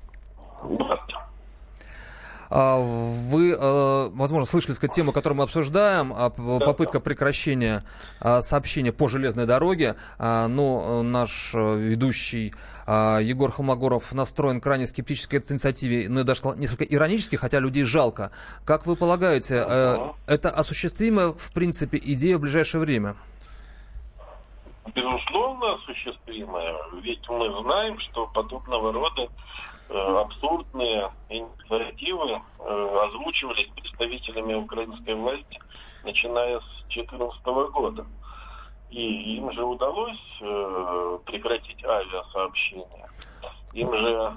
А, 2.53 2.77
вы, 2.79 3.55
а, 3.57 4.09
возможно, 4.13 4.45
слышали 4.45 4.73
сказать, 4.73 4.93
тему, 4.93 5.13
которую 5.13 5.37
мы 5.37 5.45
обсуждаем, 5.45 6.13
а, 6.13 6.29
попытка 6.29 6.99
прекращения 6.99 7.83
сообщения 8.19 8.91
по 8.91 9.07
железной 9.07 9.45
дороге. 9.45 9.95
Но 10.19 11.01
наш 11.01 11.53
ведущий 11.53 12.53
Егор 12.87 13.51
Холмогоров 13.51 14.11
настроен 14.13 14.59
крайне 14.59 14.87
скептически 14.87 15.31
к 15.31 15.33
этой 15.35 15.53
инициативе, 15.53 16.09
ну, 16.09 16.19
я 16.19 16.23
даже 16.25 16.39
сказал, 16.39 16.57
несколько 16.57 16.83
иронически, 16.83 17.37
хотя 17.37 17.59
людей 17.59 17.83
жалко. 17.83 18.31
Как 18.65 18.85
вы 18.85 18.95
полагаете, 18.95 19.63
э, 19.65 20.09
это 20.27 20.49
осуществимо, 20.49 21.33
в 21.33 21.53
принципе, 21.53 21.99
идея 22.03 22.37
в 22.37 22.41
ближайшее 22.41 22.81
время? 22.81 23.15
Безусловно, 24.93 25.75
осуществимая. 25.75 26.75
Ведь 27.01 27.27
мы 27.29 27.63
знаем, 27.63 27.97
что 27.99 28.27
подобного 28.27 28.91
рода 28.91 29.29
Э, 29.29 29.70
абсурдные 29.93 31.11
инициативы 31.29 32.41
э, 32.59 32.99
озвучивались 33.07 33.67
представителями 33.75 34.53
украинской 34.53 35.15
власти, 35.15 35.59
начиная 36.03 36.59
с 36.59 36.83
2014 36.93 37.45
года. 37.71 38.05
И 38.89 39.37
им 39.37 39.51
же 39.51 39.63
удалось 39.63 40.21
э, 40.41 41.19
прекратить 41.25 41.83
авиасообщение. 41.83 43.07
Им 43.73 43.93
же, 43.93 44.33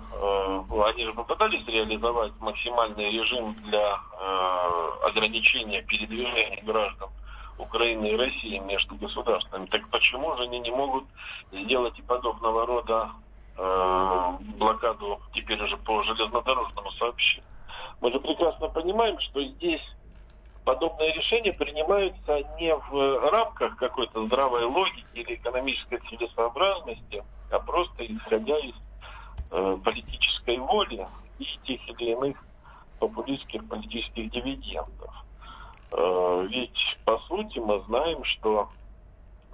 они 0.87 1.05
же 1.07 1.13
попытались 1.13 1.67
реализовать 1.67 2.33
максимальный 2.39 3.11
режим 3.11 3.53
для 3.65 3.99
ограничения 5.03 5.83
передвижения 5.83 6.63
граждан 6.63 7.09
Украины 7.59 8.13
и 8.13 8.17
России 8.17 8.59
между 8.59 8.95
государствами. 8.95 9.67
Так 9.67 9.89
почему 9.91 10.37
же 10.37 10.45
они 10.45 10.61
не 10.61 10.71
могут 10.71 11.03
сделать 11.51 11.99
и 11.99 12.03
подобного 12.03 12.65
рода 12.65 13.11
Э, 13.11 13.24
блокаду 13.57 15.21
теперь 15.33 15.63
уже 15.63 15.77
по 15.77 16.03
железнодорожному 16.03 16.91
сообщению. 16.93 17.49
Мы 18.01 18.11
же 18.13 18.21
прекрасно 18.21 18.69
понимаем, 18.69 19.19
что 19.21 19.43
здесь 19.43 19.83
подобные 20.65 21.13
решения 21.13 21.53
принимаются 21.53 22.43
не 22.59 22.75
в 22.75 23.31
рамках 23.31 23.77
какой-то 23.77 24.27
здравой 24.27 24.65
логики 24.65 25.07
или 25.15 25.35
экономической 25.35 25.99
целесообразности, 26.09 27.23
а 27.51 27.59
просто 27.61 28.05
исходя 28.07 28.59
из 28.59 28.75
э, 29.51 29.79
политической 29.85 30.59
воли 30.59 31.07
и 31.39 31.45
тех 31.65 31.89
или 31.89 32.13
иных 32.13 32.37
популистских 32.99 33.69
политических 33.69 34.31
дивидендов. 34.31 35.15
Э, 35.93 36.47
ведь, 36.49 36.99
по 37.05 37.19
сути, 37.29 37.59
мы 37.59 37.81
знаем, 37.83 38.25
что 38.25 38.69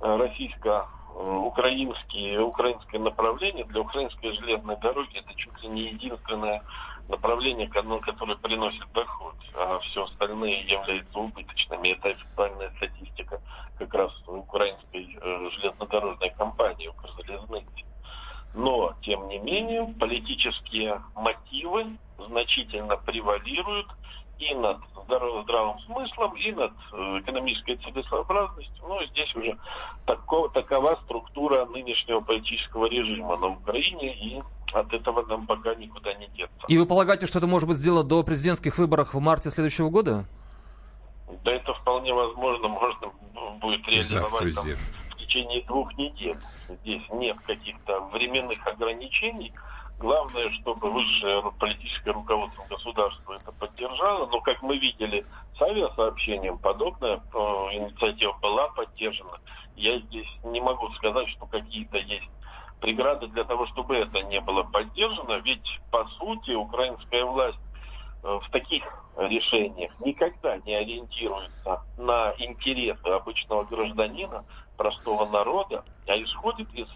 российско 0.01 0.87
Э, 0.87 1.00
украинские, 1.15 2.41
украинское 2.41 3.01
направление 3.01 3.65
для 3.65 3.81
украинской 3.81 4.33
железной 4.33 4.77
дороги 4.77 5.19
это 5.19 5.35
чуть 5.35 5.63
ли 5.63 5.69
не 5.69 5.83
единственное 5.89 6.63
направление, 7.09 7.69
которое 7.69 8.37
приносит 8.37 8.91
доход, 8.93 9.35
а 9.55 9.79
все 9.81 10.05
остальные 10.05 10.63
являются 10.63 11.19
убыточными. 11.19 11.89
Это 11.89 12.11
официальная 12.11 12.71
статистика 12.77 13.41
как 13.79 13.93
раз 13.95 14.13
украинской 14.27 15.19
э, 15.21 15.51
железнодорожной 15.53 16.31
компании 16.31 16.89
Укрзалезницы. 16.89 17.85
Но, 18.55 18.95
тем 19.03 19.29
не 19.29 19.39
менее, 19.39 19.95
политические 19.99 21.03
мотивы 21.15 21.99
значительно 22.19 22.97
превалируют 22.97 23.87
и 24.41 24.55
над 24.55 24.79
здравым 25.43 25.79
смыслом, 25.81 26.35
и 26.37 26.51
над 26.53 26.73
э, 26.93 27.21
экономической 27.21 27.77
целесообразностью. 27.77 28.85
Ну, 28.89 29.05
здесь 29.07 29.35
уже 29.37 29.59
тако, 30.07 30.49
такова 30.49 30.99
структура 31.05 31.67
нынешнего 31.67 32.21
политического 32.21 32.87
режима 32.87 33.37
на 33.37 33.49
Украине, 33.49 34.15
и 34.15 34.43
от 34.73 34.93
этого 34.95 35.27
нам 35.27 35.47
пока 35.47 35.75
никуда 35.75 36.15
не 36.15 36.27
деться. 36.29 36.67
И 36.69 36.79
вы 36.79 36.87
полагаете, 36.87 37.27
что 37.27 37.39
это 37.39 37.47
может 37.47 37.69
быть 37.69 37.77
сделано 37.77 38.03
до 38.03 38.23
президентских 38.23 38.79
выборов 38.79 39.13
в 39.13 39.21
марте 39.21 39.51
следующего 39.51 39.91
года? 39.91 40.25
Да 41.45 41.53
это 41.53 41.75
вполне 41.75 42.15
возможно, 42.15 42.69
можно 42.69 43.13
будет 43.61 43.87
реализовать 43.89 44.55
там, 44.55 44.65
в 45.11 45.17
течение 45.17 45.63
двух 45.65 45.93
недель. 45.99 46.39
Здесь 46.69 47.03
нет 47.13 47.37
каких-то 47.47 48.01
временных 48.13 48.67
ограничений. 48.67 49.53
Главное, 50.01 50.51
чтобы 50.53 50.91
высшее 50.91 51.43
политическое 51.59 52.13
руководство 52.13 52.65
государства 52.71 53.35
это 53.35 53.53
поддержало. 53.53 54.27
Но, 54.29 54.41
как 54.41 54.63
мы 54.63 54.79
видели 54.79 55.27
с 55.59 55.61
авиасообщением, 55.61 56.57
подобная 56.57 57.17
э, 57.17 57.39
инициатива 57.39 58.33
была 58.41 58.69
поддержана. 58.69 59.39
Я 59.77 59.99
здесь 59.99 60.29
не 60.43 60.61
могу 60.63 60.89
сказать, 60.95 61.29
что 61.29 61.45
какие-то 61.45 61.99
есть 61.99 62.31
преграды 62.81 63.27
для 63.29 63.45
того, 63.45 63.67
чтобы 63.67 63.95
это 63.97 64.23
не 64.23 64.41
было 64.41 64.63
поддержано. 64.63 65.35
Ведь, 65.45 65.81
по 65.91 66.07
сути, 66.19 66.53
украинская 66.53 67.27
власть 67.27 67.61
Э, 68.23 68.39
в 68.43 68.51
таких 68.51 68.85
решениях 69.17 69.93
никогда 70.01 70.59
не 70.59 70.75
ориентируется 70.75 71.83
на 71.97 72.35
интересы 72.39 73.07
обычного 73.07 73.65
гражданина, 73.65 74.45
простого 74.77 75.27
народа, 75.27 75.85
а 76.07 76.17
исходит 76.23 76.73
из 76.75 76.89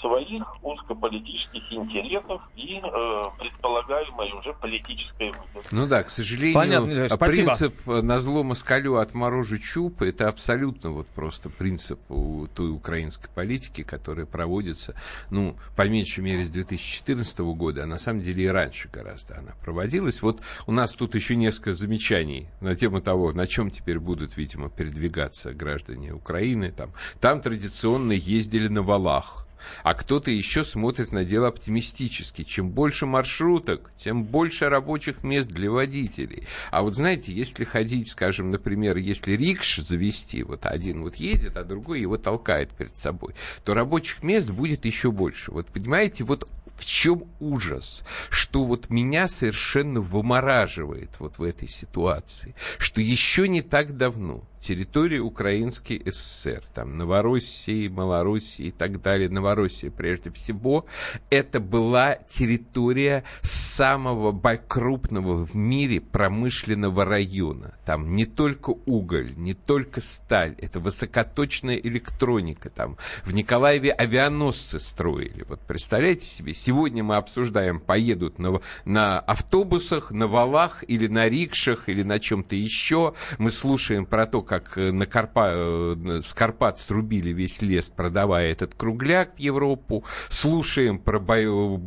своих 0.00 0.42
узкополитических 0.64 1.72
интересов 1.72 2.42
и 2.56 2.80
э, 2.82 3.22
предполагаемой 3.38 4.32
уже 4.32 4.52
политической 4.54 5.30
выгоды. 5.30 5.68
Ну 5.70 5.86
да, 5.86 6.02
к 6.02 6.10
сожалению, 6.10 6.54
Понятно, 6.54 7.06
а 7.08 7.16
принцип 7.16 7.86
на 7.86 8.18
зло 8.20 8.42
москалю 8.42 8.96
отморожу 8.96 9.58
чуб, 9.58 10.02
это 10.02 10.28
абсолютно 10.28 10.90
вот 10.90 11.06
просто 11.08 11.50
принцип 11.50 12.00
у 12.10 12.46
той 12.48 12.70
украинской 12.70 13.28
политики, 13.28 13.82
которая 13.82 14.26
проводится, 14.26 14.94
ну, 15.30 15.56
по 15.76 15.88
меньшей 15.88 16.24
мере, 16.24 16.44
с 16.44 16.50
2014 16.50 17.38
года, 17.40 17.84
а 17.84 17.86
на 17.86 17.98
самом 17.98 18.22
деле 18.22 18.44
и 18.44 18.48
раньше 18.48 18.88
гораздо 18.92 19.38
она 19.38 19.52
проводилась. 19.64 20.20
Вот 20.22 20.40
у 20.66 20.72
нас 20.72 20.94
тут 20.94 21.14
еще 21.14 21.36
несколько 21.36 21.74
замечаний 21.74 22.48
на 22.60 22.74
тему 22.74 23.00
того, 23.00 23.32
на 23.32 23.46
чем 23.46 23.70
теперь 23.70 24.00
будут, 24.00 24.36
видимо, 24.36 24.68
передвигаться 24.68 25.52
граждане 25.52 26.12
Украины. 26.12 26.72
Там, 26.72 26.92
там 27.20 27.40
традиционно 27.40 28.12
ездили 28.12 28.68
на 28.68 28.82
валах 28.82 29.46
а 29.82 29.94
кто-то 29.94 30.30
еще 30.30 30.64
смотрит 30.64 31.12
на 31.12 31.24
дело 31.24 31.48
оптимистически. 31.48 32.42
Чем 32.42 32.70
больше 32.70 33.06
маршруток, 33.06 33.92
тем 33.96 34.24
больше 34.24 34.68
рабочих 34.68 35.22
мест 35.22 35.48
для 35.48 35.70
водителей. 35.70 36.46
А 36.70 36.82
вот 36.82 36.94
знаете, 36.94 37.32
если 37.32 37.64
ходить, 37.64 38.10
скажем, 38.10 38.50
например, 38.50 38.96
если 38.96 39.32
рикш 39.32 39.78
завести, 39.78 40.42
вот 40.42 40.66
один 40.66 41.02
вот 41.02 41.16
едет, 41.16 41.56
а 41.56 41.64
другой 41.64 42.00
его 42.00 42.16
толкает 42.16 42.70
перед 42.70 42.96
собой, 42.96 43.34
то 43.64 43.74
рабочих 43.74 44.22
мест 44.22 44.50
будет 44.50 44.84
еще 44.84 45.10
больше. 45.10 45.50
Вот 45.52 45.66
понимаете, 45.66 46.24
вот 46.24 46.48
в 46.76 46.84
чем 46.84 47.24
ужас, 47.40 48.04
что 48.30 48.64
вот 48.64 48.90
меня 48.90 49.28
совершенно 49.28 50.00
вымораживает 50.00 51.10
вот 51.18 51.38
в 51.38 51.42
этой 51.42 51.68
ситуации, 51.68 52.54
что 52.78 53.00
еще 53.00 53.48
не 53.48 53.62
так 53.62 53.96
давно 53.96 54.44
территории 54.62 55.18
Украинской 55.18 56.02
ССР, 56.10 56.62
там 56.72 56.96
Новороссии, 56.96 57.88
Малороссии 57.88 58.66
и 58.66 58.70
так 58.70 59.02
далее, 59.02 59.28
Новороссия 59.28 59.90
прежде 59.90 60.30
всего, 60.30 60.86
это 61.30 61.60
была 61.60 62.14
территория 62.14 63.24
самого 63.42 64.32
крупного 64.56 65.44
в 65.44 65.54
мире 65.54 66.00
промышленного 66.00 67.04
района. 67.04 67.74
Там 67.84 68.14
не 68.14 68.26
только 68.26 68.70
уголь, 68.86 69.34
не 69.36 69.54
только 69.54 70.00
сталь, 70.00 70.54
это 70.58 70.80
высокоточная 70.80 71.76
электроника. 71.76 72.70
Там 72.70 72.96
в 73.24 73.34
Николаеве 73.34 73.92
авианосцы 73.92 74.78
строили. 74.78 75.44
Вот 75.48 75.60
представляете 75.60 76.26
себе, 76.26 76.54
сегодня 76.54 77.02
мы 77.02 77.16
обсуждаем, 77.16 77.80
поедут 77.80 78.38
на, 78.38 78.60
на 78.84 79.18
автобусах, 79.20 80.10
на 80.10 80.26
валах 80.28 80.84
или 80.86 81.06
на 81.08 81.28
рикшах 81.28 81.88
или 81.88 82.02
на 82.02 82.18
чем-то 82.18 82.54
еще. 82.54 83.14
Мы 83.38 83.50
слушаем 83.50 84.06
про 84.06 84.26
то, 84.26 84.42
как 84.52 84.76
э, 84.76 84.92
на 84.92 85.06
Карпа, 85.06 85.48
э, 85.48 86.20
с 86.22 86.34
Карпат 86.34 86.78
срубили 86.78 87.30
весь 87.30 87.62
лес, 87.62 87.88
продавая 87.88 88.52
этот 88.52 88.74
кругляк 88.74 89.36
в 89.36 89.38
Европу. 89.38 90.04
Слушаем 90.28 90.98
про 90.98 91.20
бою, 91.20 91.78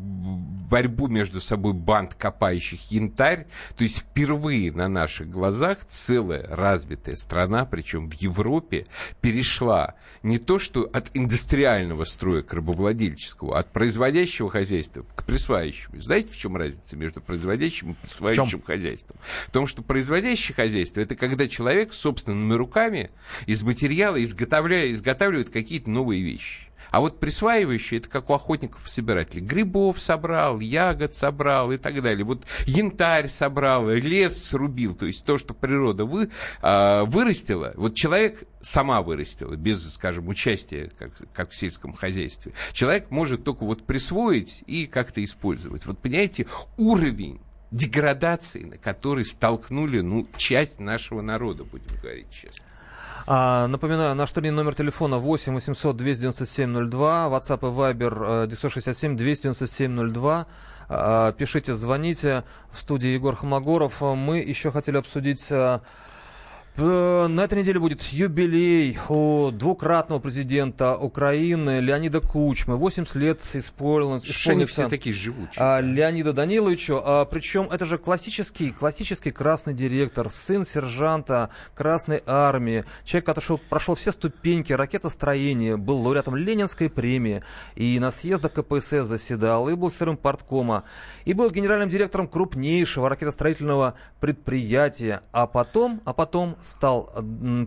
борьбу 0.76 1.08
между 1.08 1.40
собой 1.40 1.72
банд, 1.72 2.16
копающих 2.16 2.92
янтарь. 2.92 3.48
То 3.78 3.86
есть 3.86 4.00
впервые 4.00 4.74
на 4.74 4.90
наших 4.90 5.30
глазах 5.30 5.78
целая 5.88 6.46
развитая 6.54 7.16
страна, 7.16 7.64
причем 7.64 8.10
в 8.10 8.14
Европе, 8.16 8.86
перешла 9.22 9.96
не 10.22 10.38
то 10.38 10.60
что 10.60 10.82
от 10.92 11.12
индустриального 11.14 12.04
строя 12.04 12.42
к 12.42 12.54
рабовладельческому, 12.54 13.54
а 13.54 13.60
от 13.60 13.72
производящего 13.72 14.50
хозяйства 14.50 15.06
к 15.16 15.24
присваивающему. 15.24 16.02
Знаете, 16.02 16.34
в 16.34 16.36
чем 16.36 16.58
разница 16.58 16.98
между 16.98 17.22
производящим 17.22 17.92
и 17.92 17.94
присваивающим 17.94 18.62
хозяйством? 18.62 19.16
В 19.48 19.52
том, 19.52 19.68
что 19.68 19.82
производящее 19.82 20.56
хозяйство– 20.56 21.00
это 21.02 21.16
когда 21.16 21.48
человек 21.48 21.94
собственными 21.94 22.54
руками 22.54 23.12
из 23.46 23.64
материала 23.64 24.22
изготовляет, 24.22 24.92
изготавливает 24.92 25.52
какие-то 25.52 25.90
новые 25.90 26.22
вещи. 26.22 26.68
А 26.92 27.00
вот 27.00 27.20
присваивающие, 27.20 28.00
это 28.00 28.10
как 28.10 28.30
у 28.30 28.34
охотников-собирателей. 28.34 29.42
Грибов 29.42 30.00
собрал, 30.00 30.60
ягод 30.60 31.14
собрал 31.14 31.72
и 31.72 31.78
так 31.78 32.02
далее. 32.02 32.24
Вот 32.24 32.46
янтарь 32.66 33.28
собрал, 33.28 33.90
лес 33.90 34.44
срубил. 34.44 34.96
То 34.96 35.06
есть 35.06 35.26
то, 35.26 35.38
что 35.38 35.54
природа 35.54 36.06
вы, 36.06 36.30
э, 36.62 37.04
вырастила, 37.06 37.74
вот 37.76 37.96
человек 37.96 38.44
сама 38.62 39.02
вырастила, 39.02 39.56
без, 39.56 39.94
скажем, 39.94 40.28
участия, 40.28 40.92
как, 40.98 41.12
как 41.34 41.52
в 41.52 41.56
сельском 41.56 41.94
хозяйстве. 41.94 42.54
Человек 42.74 43.12
может 43.12 43.44
только 43.44 43.64
вот 43.64 43.86
присвоить 43.86 44.64
и 44.66 44.88
как-то 44.88 45.24
использовать. 45.24 45.86
Вот 45.86 46.00
понимаете, 46.00 46.48
уровень 46.78 47.40
деградации, 47.72 48.64
на 48.64 48.78
который 48.78 49.26
столкнули 49.26 50.00
ну, 50.00 50.28
часть 50.38 50.80
нашего 50.80 51.22
народа, 51.22 51.64
будем 51.64 51.96
говорить 52.02 52.32
честно. 52.32 52.66
А, 53.28 53.68
напоминаю, 53.68 54.16
наш 54.16 54.32
турнирный 54.32 54.64
номер 54.64 54.76
телефона 54.76 55.18
8 55.18 55.56
800 55.56 55.98
297 55.98 56.90
02, 56.90 57.28
WhatsApp 57.28 57.60
и 57.60 57.94
Viber 57.96 58.48
967 58.48 59.18
297 59.18 60.14
02. 60.14 60.46
Пишите, 61.38 61.74
звоните. 61.74 62.44
В 62.70 62.78
студии 62.80 63.10
Егор 63.10 63.36
Холмогоров. 63.36 64.02
Мы 64.02 64.38
еще 64.38 64.70
хотели 64.70 64.98
обсудить 64.98 65.48
а, 65.50 65.82
Э, 65.82 65.82
на 66.78 67.42
этой 67.42 67.60
неделе 67.60 67.80
будет 67.80 68.02
юбилей 68.04 68.98
у 69.08 69.52
двукратного 69.52 70.20
президента 70.20 70.98
Украины 70.98 71.80
Леонида 71.80 72.20
Кучмы. 72.20 72.76
80 72.76 73.16
лет 73.16 73.42
исполнилось, 73.54 74.26
исполнится 74.26 74.74
все 74.74 74.90
такие 74.90 75.16
живучие. 75.16 75.54
А, 75.58 75.80
Леонида 75.80 76.34
Даниловичу. 76.34 77.02
А, 77.02 77.24
причем 77.24 77.70
это 77.72 77.86
же 77.86 77.98
классический, 77.98 78.72
классический 78.72 79.32
красный 79.32 79.74
директор, 79.74 80.30
сын 80.30 80.66
сержанта 80.66 81.50
Красной 81.76 82.22
Армии. 82.26 82.84
Человек, 83.06 83.26
который 83.26 83.46
прошел, 83.46 83.62
прошел 83.70 83.96
все 83.96 84.12
ступеньки 84.12 84.74
ракетостроения, 84.74 85.78
был 85.78 86.02
лауреатом 86.02 86.36
Ленинской 86.36 86.90
премии. 86.90 87.42
И 87.76 87.98
на 88.00 88.12
съездах 88.12 88.52
КПСС 88.52 89.06
заседал, 89.06 89.70
и 89.70 89.76
был 89.76 89.92
сырым 89.92 90.18
порткома. 90.18 90.84
И 91.24 91.34
был 91.34 91.50
генеральным 91.52 91.88
директором 91.88 92.28
крупнейшего 92.28 93.08
ракетостроительного 93.08 93.94
предприятия. 94.20 95.22
А 95.32 95.48
потом, 95.48 96.02
а 96.04 96.14
потом 96.14 96.58
стал 96.66 97.12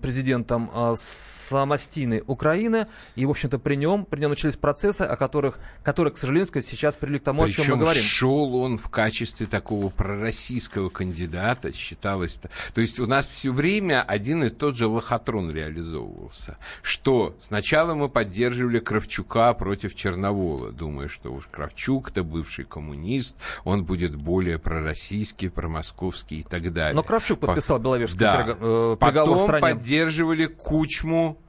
президентом 0.02 0.70
а, 0.74 0.94
самостийной 0.96 2.22
Украины, 2.26 2.86
и, 3.14 3.26
в 3.26 3.30
общем-то, 3.30 3.58
при 3.58 3.76
нем, 3.76 4.04
при 4.04 4.20
нем 4.20 4.30
начались 4.30 4.56
процессы, 4.56 5.02
о 5.02 5.16
которых, 5.16 5.58
которые, 5.82 6.12
к 6.12 6.18
сожалению, 6.18 6.46
сейчас 6.62 6.96
привели 6.96 7.18
к 7.18 7.24
тому, 7.24 7.44
Причем 7.44 7.62
о 7.62 7.66
чем 7.66 7.78
мы 7.78 7.84
говорим. 7.84 8.02
шел 8.02 8.56
он 8.56 8.78
в 8.78 8.88
качестве 8.88 9.46
такого 9.46 9.88
пророссийского 9.88 10.88
кандидата, 10.88 11.72
считалось. 11.72 12.40
То 12.74 12.80
есть 12.80 12.98
у 13.00 13.06
нас 13.06 13.28
все 13.28 13.52
время 13.52 14.02
один 14.02 14.44
и 14.44 14.50
тот 14.50 14.76
же 14.76 14.86
лохотрон 14.86 15.50
реализовывался. 15.50 16.58
Что 16.82 17.36
сначала 17.40 17.94
мы 17.94 18.08
поддерживали 18.08 18.78
Кравчука 18.78 19.52
против 19.54 19.94
Черновола, 19.94 20.72
думая, 20.72 21.08
что 21.08 21.32
уж 21.32 21.46
Кравчук-то 21.46 22.24
бывший 22.24 22.64
коммунист, 22.64 23.36
он 23.64 23.84
будет 23.84 24.16
более 24.16 24.58
пророссийский, 24.58 25.50
промосковский 25.50 26.40
и 26.40 26.42
так 26.42 26.72
далее. 26.72 26.94
Но 26.94 27.02
Кравчук 27.02 27.40
подписал 27.40 27.78
Беловежский 27.78 28.18
да. 28.18 28.87
Потом 28.96 29.60
поддерживали 29.60 30.46
Кучму 30.46 31.42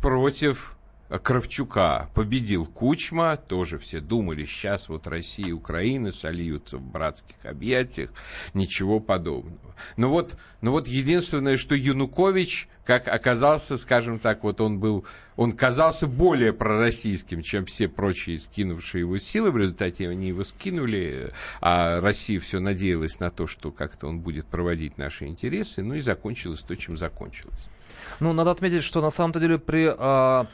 против 0.00 0.71
Кравчука. 1.18 2.08
Победил 2.14 2.66
Кучма, 2.66 3.36
тоже 3.36 3.78
все 3.78 4.00
думали, 4.00 4.46
сейчас 4.46 4.88
вот 4.88 5.06
Россия 5.06 5.48
и 5.48 5.52
Украина 5.52 6.12
сольются 6.12 6.78
в 6.78 6.82
братских 6.82 7.44
объятиях, 7.44 8.10
ничего 8.54 9.00
подобного. 9.00 9.74
Но 9.96 10.10
вот, 10.10 10.36
но 10.60 10.72
вот 10.72 10.86
единственное, 10.88 11.56
что 11.56 11.74
Янукович, 11.74 12.68
как 12.84 13.08
оказался, 13.08 13.76
скажем 13.76 14.18
так, 14.18 14.42
вот 14.44 14.60
он 14.60 14.78
был, 14.78 15.04
он 15.36 15.52
казался 15.52 16.06
более 16.06 16.52
пророссийским, 16.52 17.42
чем 17.42 17.66
все 17.66 17.88
прочие 17.88 18.38
скинувшие 18.38 19.00
его 19.00 19.18
силы, 19.18 19.50
в 19.50 19.58
результате 19.58 20.08
они 20.08 20.28
его 20.28 20.44
скинули, 20.44 21.32
а 21.60 22.00
Россия 22.00 22.40
все 22.40 22.60
надеялась 22.60 23.20
на 23.20 23.30
то, 23.30 23.46
что 23.46 23.70
как-то 23.70 24.06
он 24.06 24.20
будет 24.20 24.46
проводить 24.46 24.98
наши 24.98 25.26
интересы, 25.26 25.82
ну 25.82 25.94
и 25.94 26.00
закончилось 26.00 26.62
то, 26.62 26.76
чем 26.76 26.96
закончилось. 26.96 27.66
Ну, 28.20 28.32
надо 28.32 28.50
отметить, 28.50 28.84
что 28.84 29.00
на 29.00 29.10
самом-то 29.10 29.40
деле 29.40 29.58
при... 29.58 29.86
А 29.98 30.22
а, 30.32 30.46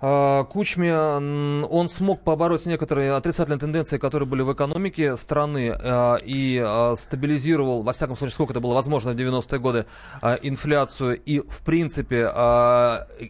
Кучме, 0.00 0.96
он 0.96 1.88
смог 1.88 2.22
побороть 2.24 2.64
некоторые 2.64 3.12
отрицательные 3.12 3.58
тенденции, 3.58 3.98
которые 3.98 4.26
были 4.26 4.40
в 4.40 4.52
экономике 4.52 5.16
страны, 5.18 5.70
а, 5.72 6.16
и 6.16 6.58
а, 6.58 6.94
стабилизировал, 6.96 7.82
во 7.82 7.92
всяком 7.92 8.16
случае, 8.16 8.32
сколько 8.32 8.54
это 8.54 8.60
было 8.60 8.72
возможно 8.72 9.12
в 9.12 9.16
90-е 9.16 9.58
годы, 9.58 9.86
инфляцию. 10.22 11.20
И, 11.20 11.40
в 11.40 11.60
принципе, 11.64 12.32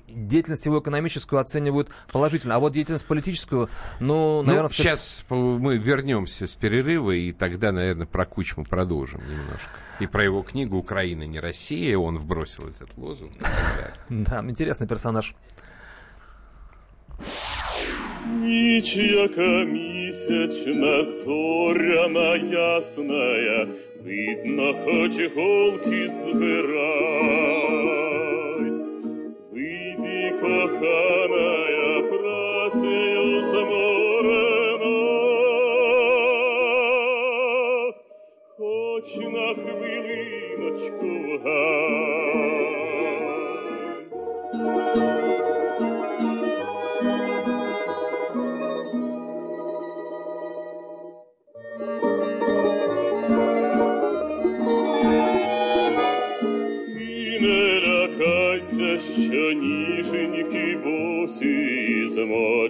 деятельность 0.08 0.64
его 0.66 0.78
экономическую 0.78 1.40
оценивают 1.40 1.88
положительно. 2.12 2.54
А 2.54 2.58
вот 2.60 2.72
деятельность 2.72 3.06
политическую, 3.06 3.68
ну, 3.98 4.42
наверное... 4.42 4.68
Ну, 4.68 4.74
сейчас 4.74 5.24
мы 5.28 5.76
вернемся 5.76 6.46
с 6.46 6.54
перерыва, 6.54 7.10
и 7.10 7.32
тогда, 7.32 7.72
наверное, 7.72 8.06
про 8.06 8.24
Кучму 8.24 8.64
продолжим 8.64 9.20
немножко. 9.28 9.70
И 9.98 10.06
про 10.06 10.24
его 10.24 10.42
книгу 10.42 10.76
«Украина 10.76 11.24
не 11.24 11.40
Россия», 11.40 11.98
он 11.98 12.16
вбросил 12.16 12.68
этот 12.68 12.96
лозунг. 12.96 13.32
Да, 14.08 14.40
интересный 14.40 14.86
персонаж. 14.86 15.34
Ніч, 18.50 18.96
яка 18.96 19.64
місячна, 19.64 21.04
зоряна 21.04 22.36
ясная, 22.36 23.68
видно, 24.04 24.74
хоч 24.84 25.14
голки 25.36 26.08
збирай. 26.08 27.50
Вийди, 29.52 30.32
коханая, 30.40 31.49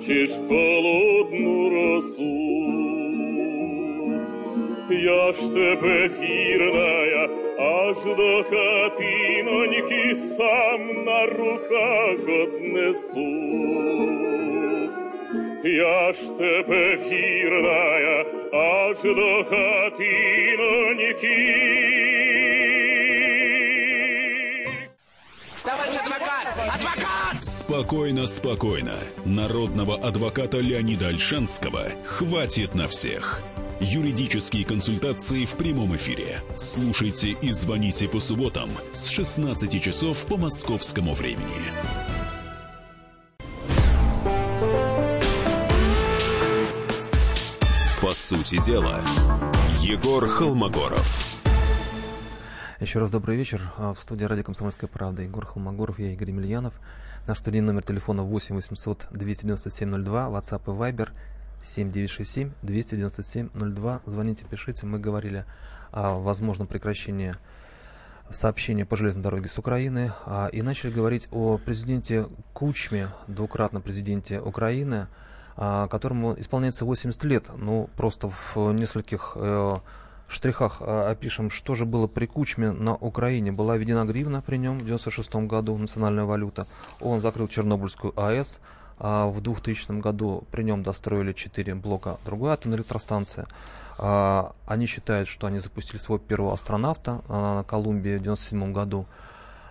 змочиш 0.00 0.30
в 0.30 0.48
холодну 0.48 1.70
росу. 1.70 2.50
Я 4.90 5.32
ж 5.32 5.38
тебе 5.54 6.08
вірная, 6.20 7.28
аж 7.58 7.96
до 8.16 8.44
хатиноньки 8.44 10.16
сам 10.16 11.04
на 11.04 11.26
руках 11.26 12.18
однесу. 12.42 13.36
Я 15.64 16.12
ж 16.12 16.18
тебе 16.38 16.96
вірная, 16.96 18.24
аж 18.52 19.02
до 19.02 19.44
хатиноньки 19.44 20.20
Спокойно, 27.40 28.26
спокойно. 28.26 28.94
Народного 29.24 29.96
адвоката 29.96 30.58
Леонида 30.58 31.08
Альшанского 31.08 31.90
хватит 32.04 32.74
на 32.74 32.86
всех. 32.86 33.40
Юридические 33.80 34.66
консультации 34.66 35.46
в 35.46 35.56
прямом 35.56 35.96
эфире. 35.96 36.42
Слушайте 36.56 37.30
и 37.30 37.50
звоните 37.50 38.08
по 38.08 38.20
субботам 38.20 38.68
с 38.92 39.08
16 39.08 39.82
часов 39.82 40.26
по 40.26 40.36
московскому 40.36 41.14
времени. 41.14 41.72
По 48.02 48.10
сути 48.10 48.62
дела, 48.66 49.02
Егор 49.80 50.28
Холмогоров. 50.28 51.29
Еще 52.80 52.98
раз 52.98 53.10
добрый 53.10 53.36
вечер. 53.36 53.60
А, 53.76 53.92
в 53.92 54.00
студии 54.00 54.24
радио 54.24 54.42
«Комсомольская 54.42 54.88
правда» 54.88 55.20
Егор 55.20 55.44
Холмогоров, 55.44 55.98
я 55.98 56.14
Игорь 56.14 56.30
Емельянов. 56.30 56.80
Наш 57.26 57.38
студийный 57.38 57.66
номер 57.66 57.82
телефона 57.82 58.22
8 58.22 58.54
800 58.54 59.08
297 59.10 60.02
02, 60.02 60.28
WhatsApp 60.28 60.62
и 60.64 60.70
Viber 60.70 61.10
7967 61.60 62.52
297 62.62 63.50
02. 63.52 64.00
Звоните, 64.06 64.46
пишите. 64.50 64.86
Мы 64.86 64.98
говорили 64.98 65.44
о 65.92 66.20
возможном 66.20 66.66
прекращении 66.66 67.34
сообщения 68.30 68.86
по 68.86 68.96
железной 68.96 69.24
дороге 69.24 69.50
с 69.50 69.58
Украины 69.58 70.12
а, 70.24 70.46
и 70.46 70.62
начали 70.62 70.90
говорить 70.90 71.28
о 71.32 71.58
президенте 71.58 72.28
Кучме, 72.54 73.08
двукратном 73.26 73.82
президенте 73.82 74.40
Украины, 74.40 75.06
а, 75.54 75.86
которому 75.86 76.34
исполняется 76.40 76.86
80 76.86 77.24
лет. 77.24 77.44
Ну, 77.58 77.90
просто 77.98 78.30
в 78.30 78.72
нескольких 78.72 79.32
э, 79.36 79.76
в 80.30 80.34
штрихах 80.34 80.76
а, 80.80 81.10
опишем, 81.10 81.50
что 81.50 81.74
же 81.74 81.84
было 81.84 82.06
при 82.06 82.26
Кучме 82.26 82.70
на 82.70 82.94
Украине. 82.94 83.50
Была 83.50 83.76
введена 83.76 84.04
гривна 84.04 84.42
при 84.42 84.56
нем 84.58 84.78
в 84.78 84.84
96 84.84 85.34
году, 85.34 85.76
национальная 85.76 86.24
валюта. 86.24 86.68
Он 87.00 87.20
закрыл 87.20 87.48
Чернобыльскую 87.48 88.18
АЭС. 88.18 88.60
А 89.02 89.26
в 89.26 89.40
2000 89.40 89.98
году 90.00 90.44
при 90.52 90.62
нем 90.62 90.82
достроили 90.82 91.32
4 91.32 91.74
блока 91.74 92.18
другой 92.24 92.52
атомной 92.52 92.76
электростанции. 92.76 93.46
А, 93.98 94.52
они 94.66 94.86
считают, 94.86 95.26
что 95.26 95.46
они 95.46 95.58
запустили 95.58 95.98
своего 95.98 96.22
первого 96.22 96.52
астронавта 96.52 97.22
а, 97.28 97.56
на 97.56 97.64
Колумбии 97.64 98.18
в 98.18 98.22
97 98.22 98.72
году. 98.72 99.06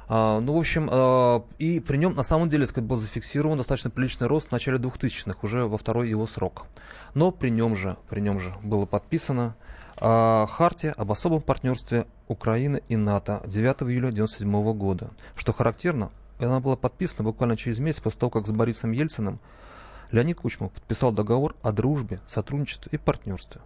А, 0.10 0.42
ну, 0.42 0.54
в 0.54 0.58
общем, 0.58 0.90
а, 0.92 1.44
и 1.60 1.80
при 1.80 1.98
нем, 1.98 2.16
на 2.16 2.24
самом 2.24 2.50
деле, 2.50 2.66
сказать, 2.66 2.88
был 2.88 2.98
зафиксирован 2.98 3.58
достаточно 3.58 3.92
приличный 3.92 4.28
рост 4.28 4.50
в 4.50 4.52
начале 4.52 4.80
2000-х, 4.80 5.38
уже 5.44 5.66
во 5.66 5.78
второй 5.78 6.10
его 6.10 6.26
срок. 6.26 6.66
Но 7.14 7.32
при 7.32 7.50
нем 7.50 7.76
же, 7.76 7.98
при 8.10 8.20
нем 8.20 8.40
же 8.40 8.54
было 8.64 8.86
подписано 8.86 9.56
а, 10.00 10.46
Хартия 10.48 10.94
об 10.94 11.12
особом 11.12 11.42
партнерстве 11.42 12.08
Украины 12.28 12.82
и 12.88 12.96
НАТО 12.96 13.42
9 13.46 13.84
июля 13.84 14.10
1997 14.10 14.74
года. 14.74 15.12
Что 15.36 15.54
характерно, 15.54 16.12
она 16.40 16.60
была 16.60 16.76
подписана 16.76 17.24
буквально 17.24 17.58
через 17.58 17.80
месяц 17.80 18.00
после 18.00 18.20
того, 18.20 18.30
как 18.30 18.48
с 18.48 18.52
Борисом 18.52 18.92
Ельциным 18.92 19.40
Леонид 20.12 20.40
Кучмов 20.40 20.72
подписал 20.72 21.12
договор 21.12 21.56
о 21.62 21.72
дружбе, 21.72 22.20
сотрудничестве 22.28 22.90
и 22.94 22.98
партнерстве. 22.98 23.62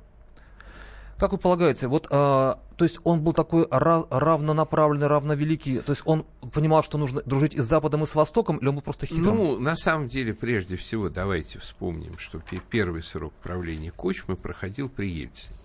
Как 1.17 1.31
вы 1.31 1.37
полагаете, 1.37 1.87
вот, 1.87 2.07
а, 2.09 2.59
то 2.75 2.83
есть 2.83 2.99
он 3.03 3.21
был 3.21 3.33
такой 3.33 3.65
ra- 3.65 4.07
равнонаправленный, 4.09 5.07
равновеликий, 5.07 5.79
то 5.79 5.91
есть 5.91 6.01
он 6.05 6.25
понимал, 6.51 6.83
что 6.83 6.97
нужно 6.97 7.21
дружить 7.21 7.53
и 7.53 7.61
с 7.61 7.65
Западом, 7.65 8.03
и 8.03 8.07
с 8.07 8.15
Востоком, 8.15 8.57
или 8.57 8.67
он 8.67 8.75
был 8.75 8.81
просто 8.81 9.05
хитрым? 9.05 9.35
Ну, 9.35 9.59
на 9.59 9.77
самом 9.77 10.09
деле, 10.09 10.33
прежде 10.33 10.75
всего, 10.75 11.09
давайте 11.09 11.59
вспомним, 11.59 12.17
что 12.17 12.41
первый 12.69 13.03
срок 13.03 13.31
правления 13.43 13.91
Кучмы 13.91 14.35
проходил 14.35 14.89
при 14.89 15.07
Ельцине. 15.07 15.55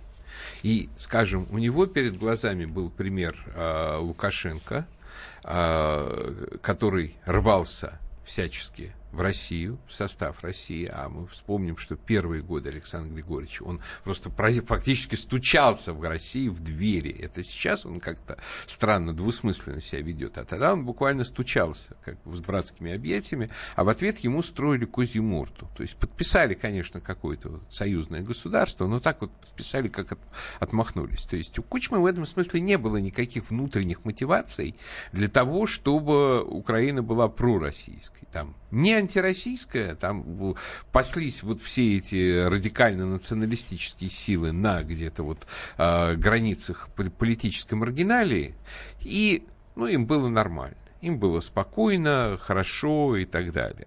И, 0.62 0.88
скажем, 0.98 1.46
у 1.50 1.58
него 1.58 1.86
перед 1.86 2.16
глазами 2.16 2.64
был 2.64 2.90
пример 2.90 3.36
э, 3.54 3.96
Лукашенко, 3.98 4.86
э, 5.44 6.58
который 6.62 7.16
рвался 7.26 7.98
всячески 8.24 8.92
в 9.12 9.20
Россию, 9.20 9.78
в 9.86 9.92
состав 9.92 10.42
России, 10.42 10.88
а 10.90 11.08
мы 11.08 11.26
вспомним, 11.28 11.76
что 11.76 11.96
первые 11.96 12.42
годы 12.42 12.68
Александра 12.68 13.10
Григорьевича 13.10 13.62
он 13.62 13.80
просто 14.04 14.30
фактически 14.30 15.14
стучался 15.14 15.92
в 15.92 16.02
России 16.02 16.48
в 16.48 16.60
двери. 16.60 17.10
Это 17.10 17.42
сейчас 17.42 17.86
он 17.86 18.00
как-то 18.00 18.38
странно, 18.66 19.14
двусмысленно 19.14 19.80
себя 19.80 20.02
ведет, 20.02 20.38
а 20.38 20.44
тогда 20.44 20.72
он 20.72 20.84
буквально 20.84 21.24
стучался 21.24 21.96
как 22.04 22.22
бы 22.22 22.36
с 22.36 22.40
братскими 22.40 22.92
объятиями, 22.92 23.50
а 23.76 23.84
в 23.84 23.88
ответ 23.88 24.18
ему 24.18 24.42
строили 24.42 24.84
козью 24.84 25.22
морду. 25.22 25.70
То 25.76 25.82
есть 25.82 25.96
подписали, 25.96 26.54
конечно, 26.54 27.00
какое-то 27.00 27.48
вот 27.48 27.62
союзное 27.70 28.20
государство, 28.20 28.86
но 28.86 29.00
так 29.00 29.20
вот 29.22 29.30
подписали, 29.32 29.88
как 29.88 30.12
от, 30.12 30.18
отмахнулись. 30.60 31.22
То 31.22 31.36
есть 31.36 31.58
у 31.58 31.62
Кучмы 31.62 32.00
в 32.00 32.06
этом 32.06 32.26
смысле 32.26 32.60
не 32.60 32.76
было 32.78 32.96
никаких 32.96 33.50
внутренних 33.50 34.04
мотиваций 34.04 34.74
для 35.12 35.28
того, 35.28 35.66
чтобы 35.66 36.42
Украина 36.42 37.02
была 37.02 37.28
пророссийской. 37.28 38.28
Там 38.32 38.54
не 38.70 38.97
антироссийская, 38.98 39.94
там 39.94 40.54
паслись 40.92 41.42
вот 41.42 41.62
все 41.62 41.96
эти 41.96 42.46
радикально-националистические 42.46 44.10
силы 44.10 44.52
на 44.52 44.82
где-то 44.82 45.22
вот 45.22 45.46
э, 45.76 46.14
границах 46.16 46.88
политической 47.18 47.74
маргиналии, 47.74 48.54
и 49.00 49.44
ну, 49.76 49.86
им 49.86 50.06
было 50.06 50.28
нормально. 50.28 50.76
Им 51.00 51.18
было 51.18 51.40
спокойно, 51.40 52.36
хорошо 52.40 53.16
и 53.16 53.24
так 53.24 53.52
далее. 53.52 53.86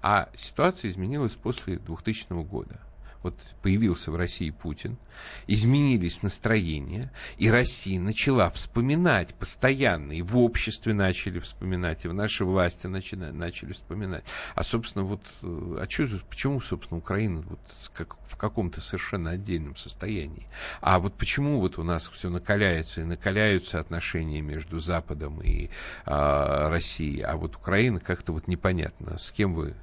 А 0.00 0.28
ситуация 0.36 0.90
изменилась 0.90 1.34
после 1.34 1.76
2000 1.76 2.42
года 2.44 2.80
вот 3.22 3.38
появился 3.62 4.10
в 4.10 4.16
России 4.16 4.50
Путин, 4.50 4.98
изменились 5.46 6.22
настроения, 6.22 7.12
и 7.38 7.50
Россия 7.50 8.00
начала 8.00 8.50
вспоминать 8.50 9.34
постоянно, 9.34 10.12
и 10.12 10.22
в 10.22 10.38
обществе 10.38 10.94
начали 10.94 11.38
вспоминать, 11.38 12.04
и 12.04 12.08
в 12.08 12.14
нашей 12.14 12.46
власти 12.46 12.86
начали, 12.86 13.30
начали 13.30 13.72
вспоминать. 13.72 14.24
А, 14.54 14.64
собственно, 14.64 15.04
вот, 15.04 15.20
э, 15.42 15.76
а 15.80 15.86
чё, 15.86 16.08
почему, 16.28 16.60
собственно, 16.60 16.98
Украина 16.98 17.42
вот 17.42 17.60
как, 17.94 18.16
в 18.26 18.36
каком-то 18.36 18.80
совершенно 18.80 19.30
отдельном 19.30 19.76
состоянии? 19.76 20.46
А 20.80 20.98
вот 20.98 21.14
почему 21.14 21.60
вот 21.60 21.78
у 21.78 21.82
нас 21.82 22.08
все 22.08 22.30
накаляется, 22.30 23.02
и 23.02 23.04
накаляются 23.04 23.80
отношения 23.80 24.40
между 24.40 24.80
Западом 24.80 25.40
и 25.42 25.70
а, 26.04 26.68
Россией, 26.70 27.22
а 27.22 27.36
вот 27.36 27.56
Украина 27.56 28.00
как-то 28.00 28.32
вот 28.32 28.48
непонятно, 28.48 29.18
с 29.18 29.30
кем 29.30 29.54
вы 29.54 29.74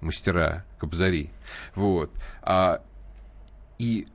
мастера 0.00 0.64
Кобзари. 0.78 1.30
Вот. 1.74 2.10
А, 2.42 2.82
и 3.78 4.08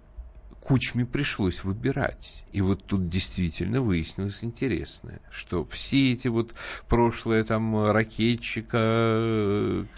Кучме 0.63 1.05
пришлось 1.05 1.65
выбирать. 1.65 2.41
И 2.53 2.62
вот 2.62 2.86
тут 2.86 3.09
действительно 3.09 3.81
выяснилось 3.81 4.45
интересное, 4.45 5.19
что 5.29 5.65
все 5.65 6.13
эти 6.13 6.29
вот 6.29 6.55
прошлое 6.88 7.43
там 7.43 7.91
ракетчика, 7.91 8.77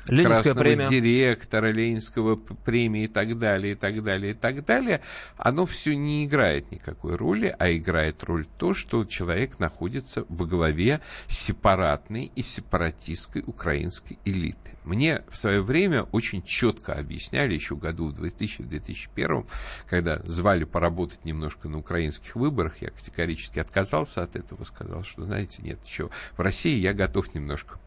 Ленинская 0.08 0.26
красного 0.26 0.60
премия. 0.60 0.90
директора, 0.90 1.72
Ленинского 1.72 2.36
премии 2.36 3.04
и 3.04 3.08
так 3.08 3.38
далее, 3.38 3.74
и 3.74 3.76
так 3.76 4.04
далее, 4.04 4.32
и 4.32 4.36
так 4.36 4.66
далее, 4.66 5.02
оно 5.38 5.68
все 5.68 5.96
не 5.96 6.26
играет 6.26 6.72
никакой 6.72 7.16
роли, 7.16 7.56
а 7.60 7.72
играет 7.72 8.24
роль 8.24 8.48
то, 8.58 8.74
что 8.74 9.06
человек 9.06 9.60
находится 9.60 10.26
во 10.30 10.48
главе 10.48 11.00
сепаратной 11.28 12.32
и 12.36 12.42
сепаратистской 12.42 13.44
украинской 13.46 14.18
элиты. 14.26 14.75
Мне 14.86 15.24
в 15.30 15.36
свое 15.36 15.62
время 15.62 16.04
очень 16.04 16.44
четко 16.44 16.94
объясняли, 16.94 17.56
еще 17.56 17.76
году 17.76 18.12
в 18.12 18.24
2000-2001, 18.24 19.48
когда 19.90 20.20
звали 20.24 20.64
поработать 20.64 21.26
немножко 21.26 21.68
на 21.68 21.80
украинских 21.80 22.36
выборах, 22.36 22.82
я 22.82 22.92
категорически 22.92 23.60
отказался 23.60 24.22
от 24.22 24.36
этого, 24.36 24.64
сказал, 24.64 25.04
что, 25.04 25.26
знаете, 25.26 25.64
нет, 25.64 25.84
еще 25.84 26.12
в 26.38 26.40
России 26.40 26.78
я 26.78 26.94
готов 26.94 27.34
немножко 27.34 27.80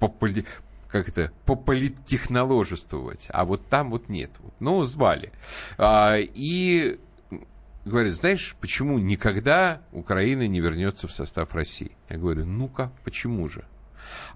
пополи- 0.00 0.46
как 0.88 1.08
это, 1.08 1.30
пополиттехноложествовать, 1.44 3.26
а 3.28 3.44
вот 3.44 3.66
там 3.68 3.90
вот 3.90 4.08
нет. 4.08 4.30
Вот. 4.38 4.54
Ну, 4.58 4.84
звали. 4.84 5.32
А, 5.76 6.16
и 6.18 6.98
говорят, 7.84 8.14
знаешь, 8.14 8.56
почему 8.60 8.98
никогда 8.98 9.82
Украина 9.92 10.46
не 10.48 10.60
вернется 10.60 11.06
в 11.06 11.12
состав 11.12 11.54
России? 11.54 11.92
Я 12.08 12.16
говорю, 12.16 12.46
ну-ка, 12.46 12.92
почему 13.04 13.46
же? 13.48 13.64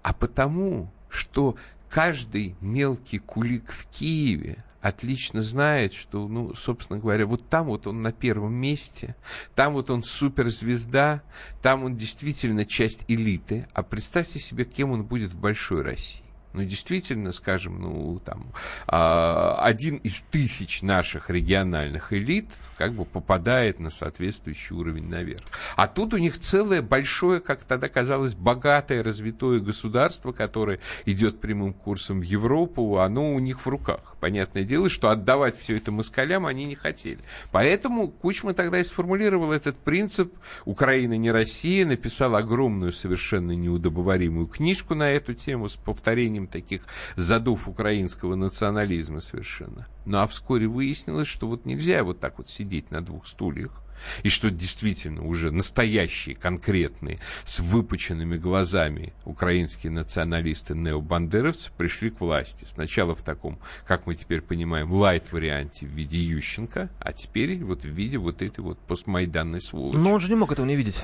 А 0.03 0.13
потому, 0.13 0.93
что 1.09 1.57
каждый 1.91 2.55
мелкий 2.61 3.19
кулик 3.19 3.73
в 3.73 3.87
Киеве 3.87 4.65
отлично 4.81 5.43
знает, 5.43 5.93
что, 5.93 6.27
ну, 6.29 6.55
собственно 6.55 6.99
говоря, 6.99 7.27
вот 7.27 7.49
там 7.49 7.67
вот 7.67 7.87
он 7.87 8.01
на 8.01 8.13
первом 8.13 8.55
месте, 8.55 9.17
там 9.55 9.75
вот 9.75 9.91
он 9.91 10.03
суперзвезда, 10.03 11.23
там 11.61 11.85
он 11.85 11.97
действительно 11.97 12.65
часть 12.65 13.05
элиты, 13.09 13.67
а 13.75 13.83
представьте 13.83 14.39
себе, 14.39 14.65
кем 14.65 14.93
он 14.93 15.05
будет 15.05 15.33
в 15.33 15.41
большой 15.41 15.83
России. 15.83 16.30
Ну, 16.53 16.65
действительно, 16.65 17.33
скажем, 17.33 17.81
ну, 17.81 18.21
там, 18.25 18.47
а, 18.89 19.57
один 19.61 19.97
из 19.99 20.23
тысяч 20.23 20.83
наших 20.83 21.31
региональных 21.31 22.13
элит 22.13 22.49
как 22.77 22.93
бы 22.93 23.05
попадает 23.05 23.79
на 23.79 23.91
соответствующий 23.91 24.75
уровень 24.75 25.09
наверх. 25.09 25.45
А 25.77 25.87
тут 25.87 26.13
у 26.13 26.17
них 26.17 26.41
целое 26.41 26.83
большое, 26.83 27.41
как 27.41 27.63
тогда 27.63 27.89
казалось, 27.89 28.35
богатое, 28.35 29.05
развитое 29.05 29.61
государство, 29.61 30.33
которое 30.33 30.81
идет 31.07 31.41
прямым 31.41 31.73
курсом 31.73 32.21
в 32.21 32.25
Европу, 32.25 32.99
оно 32.99 33.33
у 33.33 33.39
них 33.39 33.65
в 33.65 33.69
руках. 33.69 34.17
Понятное 34.19 34.65
дело, 34.65 34.89
что 34.89 35.11
отдавать 35.11 35.59
все 35.59 35.77
это 35.77 35.93
москалям 35.93 36.47
они 36.47 36.65
не 36.65 36.75
хотели. 36.75 37.21
Поэтому 37.53 38.09
Кучма 38.09 38.55
тогда 38.55 38.81
и 38.81 38.85
сформулировал 38.85 39.53
этот 39.53 39.79
принцип 39.79 40.35
«Украина 40.65 41.17
не 41.17 41.31
Россия», 41.31 41.87
написал 41.87 42.35
огромную, 42.35 42.93
совершенно 42.93 43.53
неудобоваримую 43.53 44.47
книжку 44.47 44.95
на 44.95 45.11
эту 45.11 45.35
тему 45.35 45.69
с 45.69 45.77
повторением 45.77 46.40
таких 46.47 46.83
задов 47.17 47.69
украинского 47.69 48.35
национализма 48.35 49.21
совершенно. 49.21 49.87
Ну 50.05 50.19
а 50.19 50.27
вскоре 50.27 50.67
выяснилось, 50.67 51.29
что 51.29 51.47
вот 51.47 51.67
нельзя 51.67 52.05
вот 52.05 52.21
так 52.21 52.39
вот 52.39 52.49
сидеть 52.49 52.91
на 52.91 53.01
двух 53.01 53.27
стульях, 53.27 53.83
и 54.23 54.29
что 54.29 54.51
действительно 54.51 55.25
уже 55.27 55.51
настоящие, 55.51 56.35
конкретные, 56.35 57.19
с 57.45 57.61
выпученными 57.61 58.37
глазами 58.37 59.13
украинские 59.25 59.93
националисты-необандеровцы 59.93 61.71
пришли 61.77 62.11
к 62.11 62.21
власти. 62.21 62.67
Сначала 62.67 63.15
в 63.15 63.23
таком, 63.23 63.59
как 63.87 64.07
мы 64.07 64.15
теперь 64.15 64.41
понимаем, 64.41 64.93
лайт-варианте 64.93 65.87
в 65.87 65.91
виде 65.91 66.19
Ющенко, 66.19 66.89
а 66.99 67.13
теперь 67.13 67.63
вот 67.63 67.83
в 67.83 67.89
виде 67.89 68.19
вот 68.19 68.43
этой 68.43 68.61
вот 68.61 68.79
постмайданной 68.79 69.61
сволочи. 69.61 69.97
Но 69.97 70.13
он 70.13 70.21
же 70.21 70.29
не 70.29 70.37
мог 70.37 70.53
этого 70.53 70.67
не 70.67 70.77
видеть. 70.77 71.03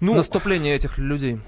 Ну, 0.00 0.14
Наступление 0.14 0.76
этих 0.76 0.96
людей. 0.98 1.40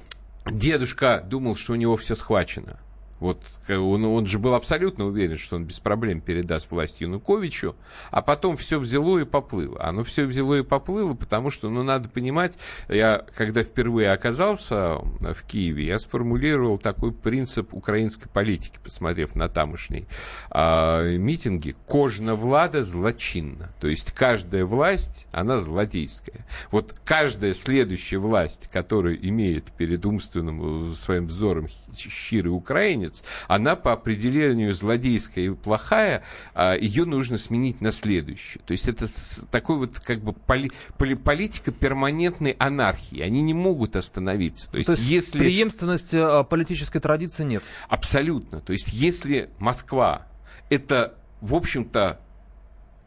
Дедушка 0.47 1.23
думал, 1.27 1.57
что 1.57 1.73
у 1.73 1.77
него 1.77 1.97
все 1.97 2.15
схвачено. 2.15 2.79
Вот 3.21 3.45
э, 3.69 3.77
он, 3.77 4.05
он 4.05 4.27
же 4.27 4.39
был 4.39 4.55
абсолютно 4.55 5.05
уверен, 5.05 5.37
что 5.37 5.57
он 5.57 5.65
без 5.65 5.79
проблем 5.79 6.21
передаст 6.21 6.71
власть 6.71 7.01
Януковичу, 7.01 7.77
а 8.11 8.23
потом 8.23 8.57
все 8.57 8.79
взяло 8.79 9.19
и 9.19 9.25
поплыло. 9.25 9.83
Оно 9.83 10.03
все 10.05 10.25
взяло 10.25 10.59
и 10.59 10.63
поплыло, 10.63 11.15
потому 11.15 11.51
что, 11.51 11.69
ну, 11.69 11.83
надо 11.83 12.09
понимать, 12.09 12.59
я, 12.89 13.25
когда 13.37 13.63
впервые 13.63 14.13
оказался 14.13 14.99
в 15.21 15.43
Киеве, 15.47 15.87
я 15.87 15.99
сформулировал 15.99 16.79
такой 16.79 17.13
принцип 17.13 17.75
украинской 17.75 18.29
политики, 18.29 18.79
посмотрев 18.83 19.35
на 19.35 19.49
тамошние 19.49 20.07
а, 20.51 21.17
митинги. 21.17 21.77
Кожна 21.87 22.35
влада 22.35 22.85
злочинна. 22.85 23.73
То 23.81 23.89
есть 23.89 24.13
каждая 24.13 24.65
власть, 24.65 25.27
она 25.33 25.59
злодейская. 25.59 26.47
Вот 26.71 26.95
каждая 27.05 27.53
следующая 27.55 28.19
власть, 28.19 28.69
которая 28.73 29.15
имеет 29.15 29.71
перед 29.73 30.07
умственным 30.07 30.93
э, 30.93 30.95
своим 30.95 31.27
взором 31.27 31.69
щирый 31.95 32.53
украинец, 32.53 33.10
она 33.49 33.77
по 33.77 33.93
определению 33.93 34.75
злодейская 34.75 35.45
и 35.45 35.51
плохая, 35.51 36.23
а, 36.55 36.77
ее 36.77 37.05
нужно 37.05 37.39
сменить 37.39 37.81
на 37.81 37.93
следующую. 37.93 38.63
То 38.65 38.73
есть 38.73 38.89
это 38.89 39.07
такой 39.51 39.77
вот 39.77 39.99
как 40.01 40.23
бы 40.23 40.33
поли- 40.33 40.73
поли- 40.99 41.17
политика 41.17 41.73
перманентной 41.73 42.57
анархии. 42.59 43.21
Они 43.21 43.43
не 43.43 43.55
могут 43.55 43.97
остановиться. 43.97 44.71
То 44.71 44.79
есть, 44.79 44.87
То 44.87 44.93
есть 44.93 45.05
если... 45.05 45.39
преемственности 45.39 46.17
а, 46.17 46.43
политической 46.45 47.01
традиции 47.01 47.45
нет. 47.45 47.63
Абсолютно. 47.89 48.61
То 48.61 48.73
есть, 48.73 48.93
если 48.93 49.51
Москва 49.59 50.27
это, 50.71 51.17
в 51.41 51.55
общем-то, 51.55 52.21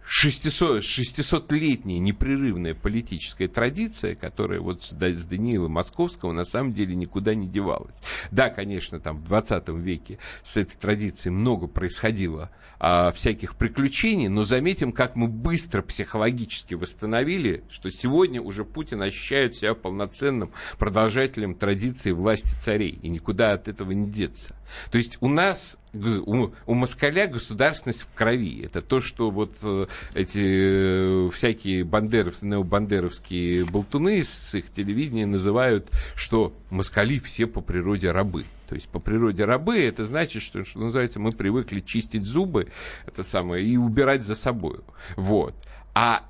600, 0.05 0.83
600-летняя 0.83 1.99
непрерывная 1.99 2.75
политическая 2.75 3.47
традиция, 3.47 4.15
которая 4.15 4.59
вот 4.59 4.83
с, 4.83 4.91
с 4.91 5.25
Даниила 5.25 5.67
Московского 5.67 6.31
на 6.33 6.45
самом 6.45 6.73
деле 6.73 6.95
никуда 6.95 7.35
не 7.35 7.47
девалась. 7.47 7.95
Да, 8.31 8.49
конечно, 8.49 8.99
там 8.99 9.17
в 9.17 9.23
20 9.25 9.69
веке 9.69 10.19
с 10.43 10.57
этой 10.57 10.75
традицией 10.75 11.33
много 11.33 11.67
происходило 11.67 12.51
а, 12.79 13.11
всяких 13.11 13.55
приключений, 13.55 14.27
но 14.27 14.43
заметим, 14.43 14.91
как 14.91 15.15
мы 15.15 15.27
быстро 15.27 15.81
психологически 15.81 16.73
восстановили, 16.73 17.63
что 17.69 17.89
сегодня 17.89 18.41
уже 18.41 18.65
Путин 18.65 19.01
ощущает 19.01 19.55
себя 19.55 19.73
полноценным 19.73 20.51
продолжателем 20.77 21.55
традиции 21.55 22.11
власти 22.11 22.55
царей, 22.59 22.99
и 23.01 23.09
никуда 23.09 23.53
от 23.53 23.67
этого 23.67 23.91
не 23.91 24.09
деться. 24.09 24.55
То 24.91 24.97
есть 24.97 25.17
у 25.21 25.29
нас 25.29 25.77
у, 25.93 26.51
у 26.65 26.73
москаля 26.73 27.27
государственность 27.27 28.01
в 28.01 28.13
крови. 28.13 28.63
Это 28.63 28.81
то, 28.81 29.01
что 29.01 29.29
вот 29.29 29.57
э, 29.61 29.87
эти 30.15 31.27
э, 31.27 31.29
всякие 31.31 31.83
бандеров, 31.83 32.41
необандеровские 32.41 33.65
болтуны 33.65 34.23
с 34.23 34.55
их 34.55 34.71
телевидения 34.71 35.25
называют, 35.25 35.89
что 36.15 36.53
москали 36.69 37.19
все 37.19 37.47
по 37.47 37.61
природе 37.61 38.11
рабы. 38.11 38.45
То 38.67 38.75
есть 38.75 38.89
по 38.89 38.99
природе 38.99 39.45
рабы 39.45 39.79
это 39.79 40.05
значит, 40.05 40.41
что, 40.41 40.65
что 40.65 40.79
называется, 40.79 41.19
мы 41.19 41.31
привыкли 41.31 41.79
чистить 41.81 42.25
зубы, 42.25 42.69
это 43.05 43.23
самое, 43.23 43.65
и 43.65 43.77
убирать 43.77 44.23
за 44.23 44.35
собой. 44.35 44.79
Вот. 45.15 45.53
А 45.93 46.27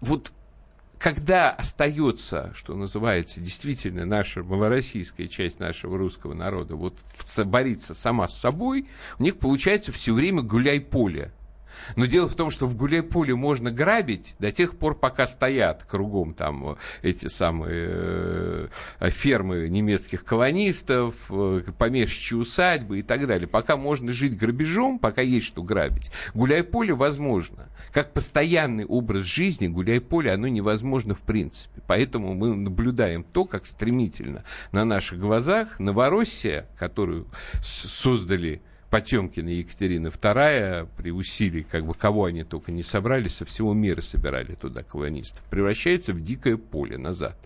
вот 0.00 0.32
когда 1.00 1.50
остается, 1.50 2.52
что 2.54 2.74
называется, 2.74 3.40
действительно 3.40 4.04
наша 4.04 4.42
малороссийская 4.42 5.28
часть 5.28 5.58
нашего 5.58 5.96
русского 5.96 6.34
народа, 6.34 6.76
вот 6.76 6.98
борится 7.46 7.94
сама 7.94 8.28
с 8.28 8.38
собой, 8.38 8.86
у 9.18 9.22
них 9.22 9.38
получается 9.38 9.92
все 9.92 10.12
время 10.12 10.42
гуляй-поле. 10.42 11.32
Но 11.96 12.06
дело 12.06 12.28
в 12.28 12.34
том, 12.34 12.50
что 12.50 12.66
в 12.66 12.76
гуляй-поле 12.76 13.34
можно 13.34 13.70
грабить 13.70 14.34
до 14.38 14.52
тех 14.52 14.76
пор, 14.76 14.94
пока 14.98 15.26
стоят 15.26 15.84
кругом 15.84 16.34
там 16.34 16.70
э, 16.70 16.76
эти 17.02 17.28
самые 17.28 17.88
э, 19.00 19.10
фермы 19.10 19.68
немецких 19.68 20.24
колонистов, 20.24 21.14
э, 21.30 21.62
помещичьи 21.76 22.36
усадьбы 22.36 23.00
и 23.00 23.02
так 23.02 23.26
далее. 23.26 23.48
Пока 23.48 23.76
можно 23.76 24.12
жить 24.12 24.36
грабежом, 24.36 24.98
пока 24.98 25.22
есть 25.22 25.46
что 25.46 25.62
грабить, 25.62 26.10
гуляй-поле 26.34 26.94
возможно. 26.94 27.68
Как 27.92 28.12
постоянный 28.12 28.84
образ 28.84 29.24
жизни 29.24 29.68
гуляй-поле, 29.68 30.32
оно 30.32 30.48
невозможно 30.48 31.14
в 31.14 31.22
принципе. 31.22 31.80
Поэтому 31.86 32.34
мы 32.34 32.54
наблюдаем 32.54 33.24
то, 33.24 33.44
как 33.44 33.66
стремительно 33.66 34.44
на 34.72 34.84
наших 34.84 35.18
глазах 35.18 35.78
Новороссия, 35.80 36.66
которую 36.78 37.26
создали 37.62 38.62
Потемкин 38.90 39.48
и 39.48 39.54
Екатерина 39.54 40.08
II 40.08 40.88
при 40.96 41.12
усилии, 41.12 41.62
как 41.62 41.86
бы 41.86 41.94
кого 41.94 42.24
они 42.24 42.42
только 42.42 42.72
не 42.72 42.82
собрали, 42.82 43.28
со 43.28 43.44
всего 43.44 43.72
мира 43.72 44.00
собирали 44.00 44.54
туда 44.54 44.82
колонистов, 44.82 45.44
превращается 45.44 46.12
в 46.12 46.20
дикое 46.20 46.56
поле 46.56 46.98
назад. 46.98 47.36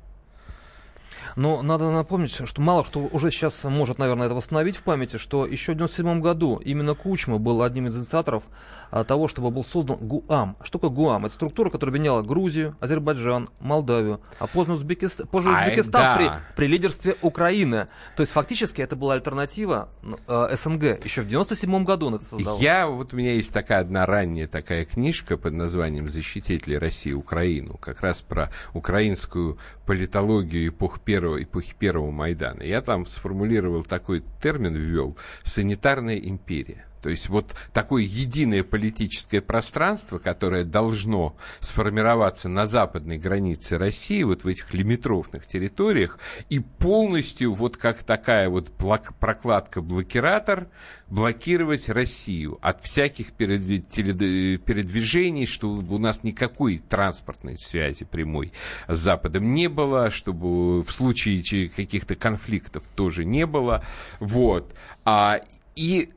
Но 1.36 1.62
надо 1.62 1.90
напомнить, 1.90 2.32
что 2.32 2.60
мало 2.60 2.82
кто 2.82 3.00
уже 3.00 3.30
сейчас 3.30 3.64
может, 3.64 3.98
наверное, 3.98 4.26
это 4.26 4.34
восстановить 4.34 4.76
в 4.76 4.82
памяти, 4.82 5.16
что 5.16 5.46
еще 5.46 5.72
в 5.72 5.76
1997 5.76 6.20
году 6.20 6.56
именно 6.56 6.94
Кучма 6.94 7.38
был 7.38 7.62
одним 7.62 7.88
из 7.88 7.96
инициаторов 7.96 8.44
а, 8.90 9.02
того, 9.02 9.26
чтобы 9.26 9.50
был 9.50 9.64
создан 9.64 9.96
ГУАМ. 9.96 10.56
Что 10.62 10.78
такое 10.78 10.90
ГУАМ? 10.90 11.26
Это 11.26 11.34
структура, 11.34 11.68
которая 11.68 11.90
объединяла 11.90 12.22
Грузию, 12.22 12.76
Азербайджан, 12.78 13.48
Молдавию, 13.58 14.20
а 14.38 14.46
поздно 14.46 14.74
Узбекистан, 14.74 15.26
позже 15.26 15.48
А, 15.50 15.64
Узбекистан 15.64 16.00
да. 16.00 16.16
при, 16.16 16.30
при 16.54 16.66
лидерстве 16.68 17.16
Украины. 17.20 17.88
То 18.14 18.20
есть 18.20 18.32
фактически 18.32 18.82
это 18.82 18.94
была 18.94 19.14
альтернатива 19.14 19.88
э, 20.28 20.56
СНГ. 20.56 21.04
Еще 21.04 21.22
в 21.22 21.26
97 21.26 21.82
году 21.82 22.06
он 22.06 22.14
это 22.14 22.24
создал. 22.24 22.60
Я, 22.60 22.86
вот 22.86 23.12
у 23.12 23.16
меня 23.16 23.32
есть 23.32 23.52
такая 23.52 23.80
одна 23.80 24.06
ранняя 24.06 24.46
такая 24.46 24.84
книжка 24.84 25.36
под 25.36 25.54
названием 25.54 26.08
«Защитители 26.08 26.76
России 26.76 27.12
Украину», 27.12 27.76
как 27.78 28.00
раз 28.00 28.20
про 28.20 28.50
украинскую 28.74 29.58
политологию 29.86 30.68
эпох 30.68 31.00
первого, 31.00 31.42
эпохи 31.42 31.74
первого 31.78 32.10
Майдана. 32.10 32.62
Я 32.62 32.80
там 32.82 33.06
сформулировал 33.06 33.82
такой 33.82 34.22
термин, 34.40 34.74
ввел 34.74 35.16
«санитарная 35.44 36.16
империя». 36.16 36.86
То 37.04 37.10
есть 37.10 37.28
вот 37.28 37.54
такое 37.74 38.02
единое 38.02 38.64
политическое 38.64 39.42
пространство, 39.42 40.18
которое 40.18 40.64
должно 40.64 41.36
сформироваться 41.60 42.48
на 42.48 42.66
западной 42.66 43.18
границе 43.18 43.76
России, 43.76 44.22
вот 44.22 44.44
в 44.44 44.48
этих 44.48 44.72
лимитрофных 44.72 45.46
территориях, 45.46 46.18
и 46.48 46.60
полностью 46.60 47.52
вот 47.52 47.76
как 47.76 48.04
такая 48.04 48.48
вот 48.48 48.70
блок- 48.78 49.12
прокладка-блокиратор 49.20 50.68
блокировать 51.08 51.90
Россию 51.90 52.58
от 52.62 52.82
всяких 52.82 53.32
передвижений, 53.32 55.44
чтобы 55.44 55.94
у 55.94 55.98
нас 55.98 56.24
никакой 56.24 56.78
транспортной 56.78 57.58
связи 57.58 58.06
прямой 58.06 58.54
с 58.88 58.96
Западом 58.96 59.52
не 59.52 59.68
было, 59.68 60.10
чтобы 60.10 60.82
в 60.82 60.90
случае 60.90 61.68
каких-то 61.68 62.14
конфликтов 62.14 62.84
тоже 62.96 63.26
не 63.26 63.44
было. 63.44 63.84
Вот. 64.20 64.72
А, 65.04 65.42
и 65.76 66.08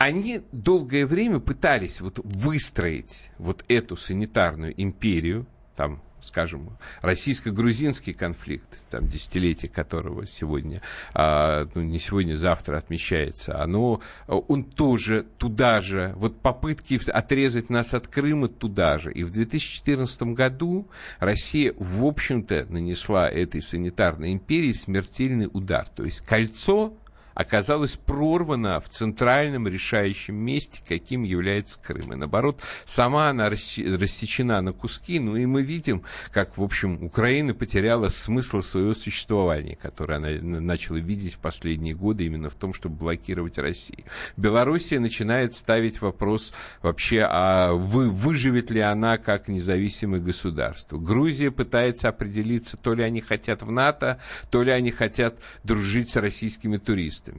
они 0.00 0.40
долгое 0.50 1.04
время 1.04 1.40
пытались 1.40 2.00
вот 2.00 2.20
выстроить 2.24 3.30
вот 3.36 3.66
эту 3.68 3.96
санитарную 3.96 4.72
империю, 4.82 5.46
там, 5.76 6.00
скажем, 6.22 6.78
российско-грузинский 7.02 8.14
конфликт, 8.14 8.78
там, 8.88 9.06
десятилетие 9.06 9.70
которого 9.70 10.26
сегодня, 10.26 10.80
а, 11.12 11.68
ну, 11.74 11.82
не 11.82 11.98
сегодня, 11.98 12.36
завтра 12.36 12.78
отмечается, 12.78 13.62
оно, 13.62 14.00
он 14.26 14.64
тоже 14.64 15.26
туда 15.36 15.82
же, 15.82 16.14
вот 16.16 16.40
попытки 16.40 16.98
отрезать 17.10 17.68
нас 17.68 17.92
от 17.92 18.08
Крыма 18.08 18.48
туда 18.48 18.98
же. 18.98 19.12
И 19.12 19.22
в 19.22 19.30
2014 19.30 20.22
году 20.32 20.88
Россия, 21.18 21.74
в 21.76 22.06
общем-то, 22.06 22.68
нанесла 22.70 23.28
этой 23.28 23.60
санитарной 23.60 24.32
империи 24.32 24.72
смертельный 24.72 25.50
удар. 25.52 25.86
То 25.94 26.04
есть 26.04 26.20
кольцо 26.20 26.94
оказалась 27.40 27.96
прорвана 27.96 28.80
в 28.80 28.88
центральном 28.90 29.66
решающем 29.66 30.34
месте, 30.34 30.82
каким 30.86 31.22
является 31.22 31.80
Крым. 31.80 32.12
И 32.12 32.16
наоборот, 32.16 32.60
сама 32.84 33.30
она 33.30 33.48
рассе- 33.48 33.96
рассечена 33.96 34.60
на 34.60 34.72
куски, 34.72 35.18
ну 35.18 35.36
и 35.36 35.46
мы 35.46 35.62
видим, 35.62 36.02
как, 36.32 36.58
в 36.58 36.62
общем, 36.62 37.02
Украина 37.02 37.54
потеряла 37.54 38.08
смысл 38.10 38.60
своего 38.60 38.92
существования, 38.92 39.76
которое 39.76 40.16
она 40.16 40.28
начала 40.60 40.98
видеть 40.98 41.34
в 41.34 41.38
последние 41.38 41.94
годы 41.94 42.26
именно 42.26 42.50
в 42.50 42.54
том, 42.54 42.74
чтобы 42.74 42.96
блокировать 42.96 43.56
Россию. 43.56 44.04
Белоруссия 44.36 44.98
начинает 44.98 45.54
ставить 45.54 46.02
вопрос 46.02 46.52
вообще, 46.82 47.26
а 47.26 47.72
вы, 47.72 48.10
выживет 48.10 48.70
ли 48.70 48.80
она 48.80 49.16
как 49.16 49.48
независимое 49.48 50.20
государство. 50.20 50.98
Грузия 50.98 51.50
пытается 51.50 52.08
определиться, 52.10 52.76
то 52.76 52.92
ли 52.94 53.02
они 53.02 53.22
хотят 53.22 53.62
в 53.62 53.70
НАТО, 53.70 54.20
то 54.50 54.62
ли 54.62 54.70
они 54.70 54.90
хотят 54.90 55.38
дружить 55.64 56.10
с 56.10 56.16
российскими 56.16 56.76
туристами. 56.76 57.29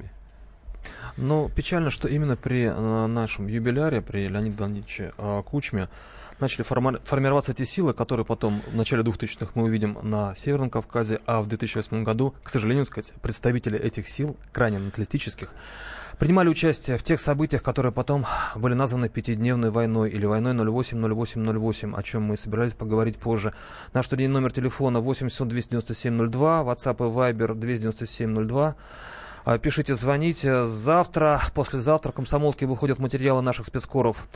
Но 1.18 1.50
печально, 1.50 1.92
что 1.92 2.08
именно 2.08 2.36
при 2.36 2.64
э, 2.64 3.08
нашем 3.08 3.48
юбиляре, 3.48 4.02
при 4.02 4.28
Леониде 4.28 4.58
Леонидовиче 4.58 5.14
э, 5.18 5.44
Кучме, 5.46 5.90
начали 6.40 6.64
форма- 6.64 7.00
формироваться 7.04 7.52
эти 7.52 7.64
силы, 7.64 7.94
которые 7.94 8.26
потом 8.26 8.62
в 8.72 8.76
начале 8.76 9.04
2000-х 9.04 9.52
мы 9.54 9.64
увидим 9.64 9.98
на 10.02 10.36
Северном 10.36 10.70
Кавказе, 10.70 11.20
а 11.26 11.42
в 11.42 11.48
2008 11.48 12.04
году, 12.04 12.34
к 12.44 12.50
сожалению, 12.50 12.86
сказать, 12.86 13.14
представители 13.22 13.80
этих 13.80 14.10
сил, 14.10 14.36
крайне 14.52 14.80
националистических, 14.80 15.54
принимали 16.18 16.50
участие 16.50 16.98
в 16.98 17.04
тех 17.04 17.20
событиях, 17.20 17.64
которые 17.64 17.92
потом 17.92 18.26
были 18.56 18.74
названы 18.74 19.10
пятидневной 19.10 19.72
войной 19.72 20.10
или 20.10 20.26
войной 20.26 20.54
08-08-08, 20.54 21.96
о 21.98 22.04
чем 22.04 22.24
мы 22.24 22.38
собирались 22.38 22.74
поговорить 22.74 23.18
позже. 23.18 23.54
Наш 23.94 24.08
студийный 24.08 24.34
номер 24.34 24.52
телефона 24.52 25.00
800 25.00 25.48
297 25.48 26.30
02, 26.30 26.62
WhatsApp 26.62 26.96
и 26.96 27.34
Viber 27.34 27.56
297 27.56 28.48
02. 28.48 28.68
А, 28.68 28.76
Пишите, 29.62 29.96
звоните. 29.96 30.66
Завтра, 30.66 31.42
послезавтра 31.56 32.12
комсомолки 32.12 32.64
выходят 32.66 33.00
материалы 33.00 33.42
наших 33.42 33.66
спецкоров. 33.66 34.28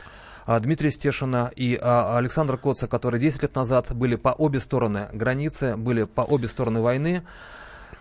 А, 0.46 0.58
Дмитрия 0.58 0.90
Стешина 0.90 1.50
и 1.54 1.78
а, 1.80 2.18
Александра 2.18 2.56
Коца, 2.56 2.88
которые 2.88 3.20
10 3.20 3.42
лет 3.42 3.54
назад 3.54 3.94
были 3.94 4.16
по 4.16 4.30
обе 4.30 4.58
стороны 4.58 5.08
границы, 5.12 5.76
были 5.76 6.04
по 6.04 6.22
обе 6.22 6.48
стороны 6.48 6.80
войны, 6.80 7.22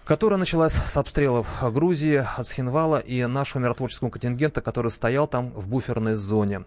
которая 0.04 0.40
началась 0.40 0.74
с 0.74 0.98
обстрелов 0.98 1.48
Грузии, 1.62 2.26
от 2.38 2.46
Схинвала 2.48 2.98
и 2.98 3.26
нашего 3.26 3.62
миротворческого 3.62 4.10
контингента, 4.10 4.62
который 4.62 4.92
стоял 4.92 5.28
там 5.28 5.52
в 5.52 5.68
буферной 5.68 6.16
зоне. 6.16 6.64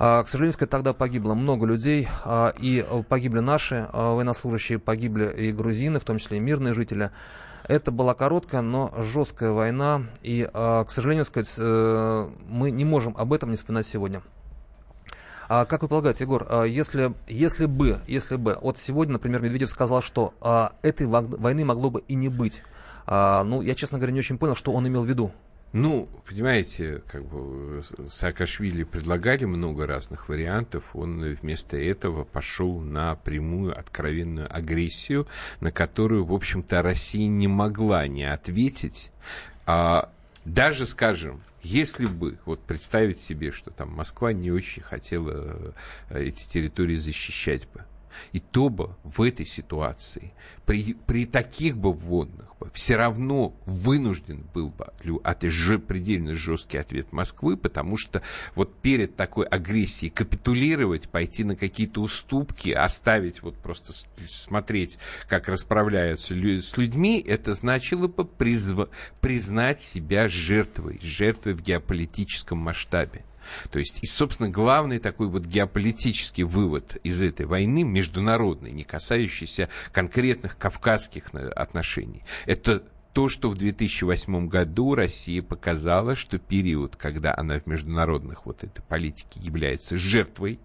А, 0.00 0.22
К 0.22 0.28
сожалению, 0.28 0.58
тогда 0.68 0.92
погибло 0.92 1.34
много 1.34 1.66
людей, 1.66 2.08
а, 2.24 2.52
и 2.58 2.84
погибли 3.08 3.40
наши 3.40 3.88
а, 3.92 4.14
военнослужащие, 4.14 4.78
погибли 4.78 5.32
и 5.36 5.52
грузины, 5.52 6.00
в 6.00 6.04
том 6.04 6.18
числе 6.18 6.38
и 6.38 6.40
мирные 6.40 6.74
жители. 6.74 7.10
Это 7.68 7.92
была 7.92 8.14
короткая, 8.14 8.62
но 8.62 8.92
жесткая 8.96 9.52
война, 9.52 10.04
и, 10.22 10.48
а, 10.52 10.84
к 10.84 10.90
сожалению, 10.90 11.26
сказать, 11.26 11.54
э, 11.58 12.28
мы 12.48 12.70
не 12.70 12.86
можем 12.86 13.14
об 13.16 13.34
этом 13.34 13.50
не 13.50 13.56
вспоминать 13.56 13.86
сегодня. 13.86 14.22
А 15.50 15.66
как 15.66 15.82
вы 15.82 15.88
полагаете, 15.88 16.24
Егор, 16.24 16.46
а 16.48 16.64
если, 16.64 17.14
если 17.26 17.66
бы, 17.66 17.98
если 18.06 18.36
бы, 18.36 18.58
вот 18.60 18.78
сегодня, 18.78 19.14
например, 19.14 19.42
Медведев 19.42 19.68
сказал, 19.68 20.00
что 20.00 20.32
а, 20.40 20.72
этой 20.80 21.06
войны 21.06 21.64
могло 21.66 21.90
бы 21.90 22.00
и 22.08 22.14
не 22.14 22.28
быть, 22.28 22.62
А, 23.10 23.42
ну, 23.42 23.62
я, 23.62 23.74
честно 23.74 23.96
говоря, 23.96 24.12
не 24.12 24.18
очень 24.18 24.36
понял, 24.36 24.54
что 24.54 24.72
он 24.72 24.86
имел 24.86 25.02
в 25.02 25.06
виду. 25.06 25.32
Ну, 25.72 26.08
понимаете, 26.26 27.02
как 27.06 27.26
бы 27.26 27.82
С- 27.82 28.10
Саакашвили 28.10 28.84
предлагали 28.84 29.44
много 29.44 29.86
разных 29.86 30.28
вариантов. 30.30 30.84
Он 30.96 31.20
вместо 31.20 31.76
этого 31.76 32.24
пошел 32.24 32.80
на 32.80 33.16
прямую 33.16 33.78
откровенную 33.78 34.54
агрессию, 34.54 35.26
на 35.60 35.70
которую, 35.70 36.24
в 36.24 36.32
общем-то, 36.32 36.82
Россия 36.82 37.26
не 37.26 37.48
могла 37.48 38.06
не 38.06 38.24
ответить. 38.24 39.10
А 39.66 40.10
даже, 40.46 40.86
скажем, 40.86 41.42
если 41.62 42.06
бы 42.06 42.38
вот 42.46 42.60
представить 42.60 43.18
себе, 43.18 43.52
что 43.52 43.70
там 43.70 43.90
Москва 43.90 44.32
не 44.32 44.50
очень 44.50 44.80
хотела 44.80 45.74
э, 46.08 46.24
эти 46.24 46.48
территории 46.48 46.96
защищать 46.96 47.68
бы, 47.68 47.84
и 48.32 48.40
то 48.40 48.68
бы 48.68 48.96
в 49.04 49.22
этой 49.22 49.46
ситуации, 49.46 50.32
при, 50.66 50.94
при 50.94 51.26
таких 51.26 51.76
бы 51.76 51.92
вводных 51.92 52.56
бы, 52.58 52.70
все 52.72 52.96
равно 52.96 53.54
вынужден 53.66 54.46
был 54.52 54.68
бы 54.70 54.88
лю- 55.02 55.20
от 55.24 55.42
же, 55.42 55.78
предельно 55.78 56.34
жесткий 56.34 56.78
ответ 56.78 57.12
Москвы, 57.12 57.56
потому 57.56 57.96
что 57.96 58.22
вот 58.54 58.74
перед 58.80 59.16
такой 59.16 59.46
агрессией 59.46 60.10
капитулировать, 60.10 61.08
пойти 61.08 61.44
на 61.44 61.56
какие-то 61.56 62.00
уступки, 62.00 62.70
оставить 62.70 63.42
вот 63.42 63.56
просто 63.56 63.92
смотреть, 64.26 64.98
как 65.28 65.48
расправляются 65.48 66.34
лю- 66.34 66.60
с 66.60 66.76
людьми, 66.76 67.24
это 67.26 67.54
значило 67.54 68.08
бы 68.08 68.24
призва- 68.24 68.90
признать 69.20 69.80
себя 69.80 70.28
жертвой, 70.28 70.98
жертвой 71.02 71.54
в 71.54 71.62
геополитическом 71.62 72.58
масштабе. 72.58 73.22
То 73.70 73.78
есть, 73.78 74.02
и, 74.02 74.06
собственно, 74.06 74.48
главный 74.48 74.98
такой 74.98 75.28
вот 75.28 75.44
геополитический 75.44 76.44
вывод 76.44 76.96
из 77.04 77.20
этой 77.20 77.46
войны, 77.46 77.84
международный, 77.84 78.72
не 78.72 78.84
касающийся 78.84 79.68
конкретных 79.92 80.56
кавказских 80.58 81.32
на- 81.32 81.48
отношений, 81.52 82.22
это 82.46 82.84
то, 83.12 83.28
что 83.28 83.48
в 83.48 83.56
2008 83.56 84.46
году 84.48 84.94
Россия 84.94 85.42
показала, 85.42 86.14
что 86.14 86.38
период, 86.38 86.96
когда 86.96 87.34
она 87.36 87.58
в 87.58 87.66
международных 87.66 88.46
вот 88.46 88.62
этой 88.62 88.82
политике 88.82 89.40
является 89.40 89.98
жертвой, 89.98 90.60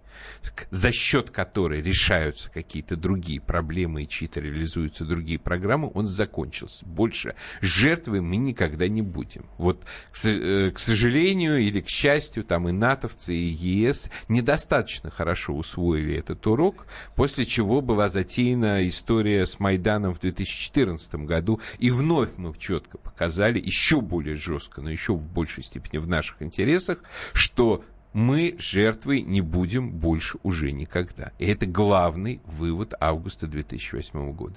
за 0.70 0.92
счет 0.92 1.30
которой 1.30 1.82
решаются 1.82 2.50
какие-то 2.50 2.96
другие 2.96 3.42
проблемы 3.42 4.04
и 4.04 4.08
чьи-то 4.08 4.40
реализуются 4.40 5.06
другие 5.06 5.40
программы, 5.40 5.92
он 5.94 6.08
закончился. 6.08 6.86
Больше 6.86 7.36
жертвой 7.62 8.22
мы 8.22 8.38
никогда 8.38 8.88
не 8.88 9.02
будем. 9.02 9.46
Вот, 9.58 9.84
э, 10.26 10.72
к 10.74 10.80
сожалению 10.80 11.58
или 11.58 11.82
к 11.82 11.90
счастью, 11.90 12.44
там 12.44 12.70
и 12.70 12.72
натовцы, 12.72 13.34
и 13.34 13.48
ЕС 13.48 14.10
недостаточно 14.28 15.10
хорошо 15.10 15.54
усвоили 15.54 16.16
этот 16.16 16.46
урок, 16.48 16.88
после 17.16 17.46
чего 17.46 17.82
была 17.82 18.10
затеяна 18.10 18.88
история 18.88 19.46
с 19.46 19.60
Майданом 19.60 20.14
в 20.14 20.20
2014 20.20 21.26
году, 21.26 21.60
и 21.80 21.92
вновь 21.92 22.32
мы 22.38 22.54
четко 22.58 22.98
показали, 22.98 23.60
еще 23.60 24.02
более 24.02 24.36
жестко, 24.36 24.82
но 24.82 24.90
еще 24.90 25.14
в 25.14 25.26
большей 25.26 25.64
степени 25.64 26.00
в 26.00 26.08
наших 26.08 26.42
интересах, 26.42 27.00
что 27.34 27.84
мы 28.14 28.56
жертвой 28.60 29.22
не 29.22 29.42
будем 29.42 29.92
больше 29.92 30.38
уже 30.44 30.72
никогда. 30.72 31.32
И 31.40 31.46
это 31.48 31.66
главный 31.66 32.40
вывод 32.46 32.94
августа 33.00 33.48
2008 33.48 34.32
года. 34.34 34.56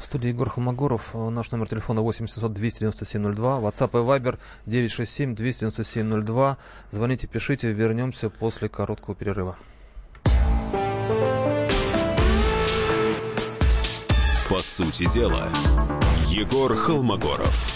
В 0.00 0.04
студии 0.04 0.28
Егор 0.28 0.48
Холмогоров. 0.48 1.14
Наш 1.14 1.50
номер 1.50 1.68
телефона 1.68 2.00
8 2.00 2.26
700 2.26 2.52
297 2.52 3.34
02. 3.34 3.60
WhatsApp 3.60 3.90
и 3.90 4.04
Viber 4.04 4.38
967 4.66 5.34
297 5.34 6.22
02. 6.24 6.58
Звоните, 6.90 7.26
пишите. 7.26 7.72
Вернемся 7.72 8.30
после 8.30 8.68
короткого 8.68 9.14
перерыва. 9.14 9.56
По 14.48 14.60
сути 14.60 15.12
дела, 15.12 15.48
Егор 16.28 16.74
Холмогоров. 16.74 17.75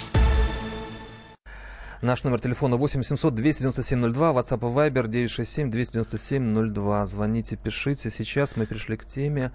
Наш 2.01 2.23
номер 2.23 2.39
телефона 2.39 2.77
8 2.77 3.03
700 3.03 3.35
297 3.35 4.11
02, 4.11 4.31
WhatsApp 4.31 4.57
и 4.57 4.89
Viber 4.89 5.07
967 5.07 5.69
297 5.69 6.73
02. 6.73 7.05
Звоните, 7.05 7.57
пишите. 7.57 8.09
Сейчас 8.09 8.55
мы 8.55 8.65
пришли 8.65 8.97
к 8.97 9.05
теме 9.05 9.51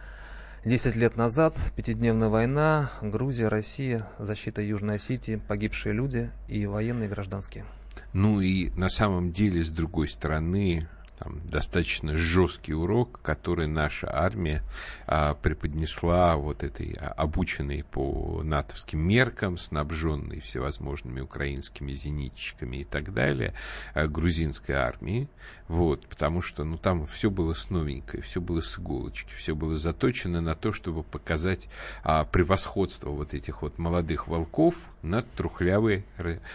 10 0.65 0.95
лет 0.95 1.17
назад, 1.17 1.57
пятидневная 1.75 2.29
война, 2.29 2.93
Грузия, 3.03 3.49
Россия, 3.49 4.07
защита 4.21 4.63
Южной 4.63 4.97
Осетии, 4.97 5.43
погибшие 5.49 5.93
люди 5.93 6.31
и 6.47 6.67
военные 6.67 7.09
и 7.09 7.11
гражданские. 7.11 7.65
Ну 8.13 8.41
и 8.41 8.71
на 8.79 8.91
самом 8.91 9.33
деле, 9.33 9.65
с 9.65 9.71
другой 9.71 10.07
стороны, 10.07 10.87
там, 11.19 11.41
достаточно 11.49 12.17
жесткий 12.17 12.75
урок, 12.75 13.21
который 13.23 13.67
наша 13.67 14.09
армия 14.13 14.63
а, 15.07 15.35
преподнесла 15.35 16.37
вот 16.37 16.63
этой 16.63 16.95
а, 16.95 17.13
обученной 17.13 17.85
по 17.85 18.43
натовским 18.43 19.01
меркам, 19.01 19.57
снабженной 19.57 20.41
всевозможными 20.41 21.21
украинскими 21.21 21.93
зенитчиками 21.93 22.79
и 22.79 22.85
так 22.85 23.15
далее, 23.15 23.55
а, 23.95 24.07
грузинской 24.07 24.75
армии. 24.75 25.29
Вот, 25.69 26.07
потому 26.07 26.43
что 26.43 26.65
ну, 26.65 26.77
там 26.77 27.07
все 27.07 27.31
было 27.31 27.55
с 27.55 27.71
новенькой, 27.71 28.21
все 28.21 28.41
было 28.41 28.61
с 28.61 28.79
иголочки, 28.79 29.33
все 29.35 29.55
было 29.55 29.77
заточено 29.77 30.41
на 30.41 30.55
то, 30.55 30.73
чтобы 30.73 31.03
показать 31.03 31.69
а, 32.03 32.25
превосходство 32.25 33.11
вот 33.11 33.35
этих 33.35 33.63
вот 33.63 33.79
молодых 33.79 34.29
волков 34.29 34.77
над 35.03 35.31
трухлявой 35.33 36.05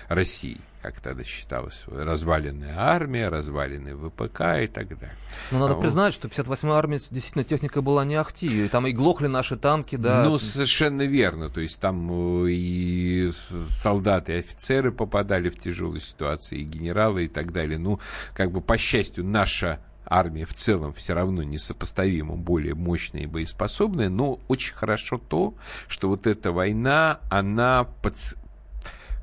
Россией 0.08 0.62
как 0.82 1.00
тогда 1.00 1.24
считалось, 1.24 1.84
разваленная 1.88 2.76
армия, 2.78 3.30
разваленный 3.30 3.94
ВПК 3.94 4.64
и 4.64 4.68
так 4.68 4.88
далее. 4.98 5.16
Но 5.52 5.60
надо 5.60 5.74
а 5.74 5.82
признать, 5.82 6.18
вот. 6.22 6.34
что 6.34 6.44
58-я 6.44 6.74
армия 6.74 6.98
действительно 6.98 7.44
техника 7.44 7.82
была 7.82 8.04
не 8.04 8.16
ахти, 8.16 8.66
и 8.66 8.68
там 8.68 8.88
и 8.88 8.92
глохли 8.92 9.28
наши 9.28 9.56
танки, 9.56 9.96
да. 9.96 10.24
Ну, 10.24 10.38
совершенно 10.38 11.04
верно, 11.04 11.50
то 11.50 11.62
есть 11.62 11.80
там 11.80 12.46
э, 12.46 12.52
и 12.52 13.32
солдаты, 13.32 14.34
и 14.34 14.40
офицеры 14.40 14.92
попадали 14.92 15.50
в 15.50 15.60
тяжелые 15.60 16.02
ситуации, 16.02 16.60
и 16.60 16.64
генералы 16.64 17.26
и 17.26 17.28
так 17.28 17.52
далее. 17.52 17.78
Ну, 17.78 18.00
как 18.34 18.52
бы, 18.52 18.62
по 18.62 18.78
счастью, 18.78 19.26
наша 19.26 19.80
армия 20.12 20.46
в 20.46 20.54
целом 20.54 20.94
все 20.94 21.14
равно 21.14 21.42
несопоставимо 21.42 22.36
более 22.36 22.76
мощная 22.76 23.22
и 23.22 23.28
боеспособная, 23.28 24.10
но 24.10 24.40
очень 24.48 24.74
хорошо 24.74 25.18
то, 25.18 25.54
что 25.88 26.10
вот 26.10 26.28
эта 26.28 26.52
война, 26.52 27.20
она 27.30 27.86
под, 28.02 28.16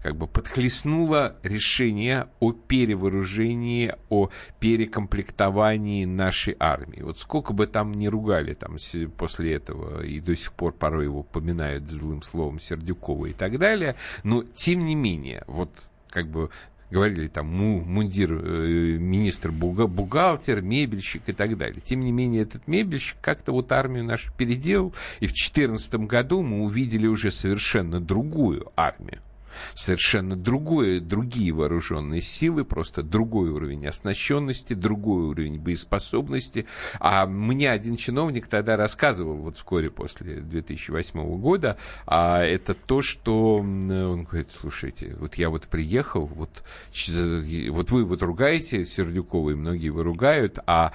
как 0.08 0.16
бы 0.16 0.26
подхлестнуло 0.26 1.36
решение 1.42 2.28
о 2.40 2.52
перевооружении, 2.52 3.92
о 4.08 4.30
перекомплектовании 4.58 6.06
нашей 6.06 6.56
армии. 6.58 7.02
Вот 7.02 7.18
сколько 7.18 7.52
бы 7.52 7.66
там 7.66 7.92
ни 7.92 8.06
ругали 8.06 8.54
там 8.54 8.78
после 9.18 9.52
этого, 9.52 10.02
и 10.02 10.20
до 10.20 10.34
сих 10.34 10.54
пор 10.54 10.72
порой 10.72 11.04
его 11.04 11.22
поминают 11.22 11.90
злым 11.90 12.22
словом 12.22 12.58
Сердюкова 12.58 13.26
и 13.26 13.32
так 13.34 13.58
далее, 13.58 13.96
но 14.24 14.42
тем 14.42 14.86
не 14.86 14.94
менее, 14.94 15.44
вот 15.46 15.90
как 16.08 16.26
бы 16.28 16.48
говорили 16.90 17.26
там 17.26 17.48
му, 17.48 17.82
мундир, 17.84 18.32
э, 18.32 18.96
министр 18.98 19.50
бухгалтер, 19.50 20.62
мебельщик 20.62 21.28
и 21.28 21.34
так 21.34 21.58
далее. 21.58 21.82
Тем 21.84 22.00
не 22.00 22.12
менее, 22.12 22.44
этот 22.44 22.66
мебельщик 22.66 23.18
как-то 23.20 23.52
вот 23.52 23.70
армию 23.72 24.04
нашу 24.04 24.32
переделал, 24.32 24.94
и 25.20 25.26
в 25.26 25.36
2014 25.36 26.06
году 26.06 26.42
мы 26.42 26.62
увидели 26.62 27.06
уже 27.06 27.30
совершенно 27.30 28.00
другую 28.00 28.72
армию 28.74 29.20
совершенно 29.74 30.36
другое, 30.36 31.00
другие 31.00 31.52
вооруженные 31.52 32.20
силы, 32.20 32.64
просто 32.64 33.02
другой 33.02 33.50
уровень 33.50 33.86
оснащенности, 33.86 34.74
другой 34.74 35.24
уровень 35.24 35.58
боеспособности. 35.58 36.66
А 37.00 37.26
мне 37.26 37.70
один 37.70 37.96
чиновник 37.96 38.46
тогда 38.48 38.76
рассказывал, 38.76 39.36
вот 39.36 39.56
вскоре 39.56 39.90
после 39.90 40.36
2008 40.36 41.38
года, 41.38 41.76
а 42.06 42.42
это 42.42 42.74
то, 42.74 43.02
что 43.02 43.56
он 43.56 44.24
говорит, 44.24 44.48
слушайте, 44.58 45.16
вот 45.18 45.34
я 45.34 45.50
вот 45.50 45.68
приехал, 45.68 46.26
вот, 46.26 46.62
вот 47.70 47.90
вы 47.90 48.04
вот 48.04 48.22
ругаете 48.22 48.84
Сердюкова, 48.84 49.50
и 49.50 49.54
многие 49.54 49.86
его 49.86 50.02
ругают, 50.02 50.58
а 50.66 50.92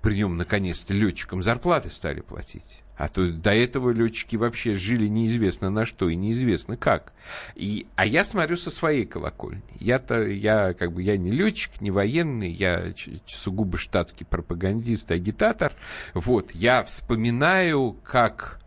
при 0.00 0.16
нем 0.16 0.36
наконец-то 0.36 0.92
летчикам 0.92 1.42
зарплаты 1.42 1.90
стали 1.90 2.20
платить. 2.20 2.81
А 2.96 3.08
то 3.08 3.26
до 3.32 3.54
этого 3.54 3.90
летчики 3.90 4.36
вообще 4.36 4.74
жили 4.74 5.06
неизвестно 5.06 5.70
на 5.70 5.86
что 5.86 6.08
и 6.08 6.14
неизвестно 6.14 6.76
как. 6.76 7.12
И, 7.54 7.86
а 7.96 8.06
я 8.06 8.24
смотрю 8.24 8.56
со 8.56 8.70
своей 8.70 9.06
колокольни. 9.06 9.62
Я-то, 9.80 10.26
я 10.26 10.74
как 10.74 10.92
бы, 10.92 11.02
я 11.02 11.16
не 11.16 11.30
летчик, 11.30 11.80
не 11.80 11.90
военный, 11.90 12.50
я 12.50 12.92
сугубо 13.26 13.78
штатский 13.78 14.26
пропагандист, 14.26 15.10
агитатор. 15.10 15.72
Вот, 16.14 16.52
я 16.52 16.84
вспоминаю, 16.84 17.96
как 18.04 18.60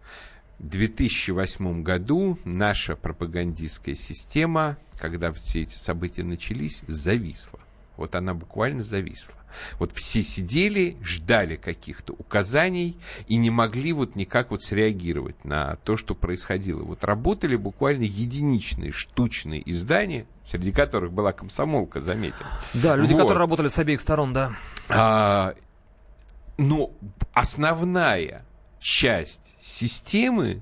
в 0.60 0.68
2008 0.68 1.84
году 1.84 2.40
наша 2.46 2.96
пропагандистская 2.96 3.96
система, 3.96 4.78
когда 5.00 5.32
все 5.32 5.62
эти 5.62 5.76
события 5.76 6.24
начались, 6.24 6.84
зависла. 6.88 7.60
Вот 7.98 8.16
она 8.16 8.34
буквально 8.34 8.84
зависла. 8.84 9.36
Вот 9.80 9.92
все 9.94 10.24
сидели, 10.24 10.98
ждали 11.04 11.56
каких-то 11.56 12.14
указаний 12.14 12.98
и 13.28 13.36
не 13.38 13.50
могли 13.50 13.94
вот 13.94 14.16
никак 14.16 14.52
вот 14.52 14.64
среагировать 14.64 15.44
на 15.46 15.78
то, 15.84 15.98
что 15.98 16.16
происходило. 16.16 16.84
Вот 16.84 17.04
работали 17.04 17.56
буквально 17.56 18.04
единичные 18.04 18.92
штучные 18.92 19.62
издания, 19.70 20.26
среди 20.44 20.72
которых 20.72 21.12
была 21.12 21.32
комсомолка, 21.32 22.02
заметим. 22.02 22.46
Да, 22.74 22.96
люди, 22.96 23.14
вот. 23.14 23.22
которые 23.22 23.40
работали 23.40 23.70
с 23.70 23.78
обеих 23.78 24.02
сторон, 24.02 24.34
да. 24.34 24.54
А, 24.90 25.54
но 26.58 26.92
основная 27.34 28.46
часть 28.80 29.56
системы, 29.62 30.62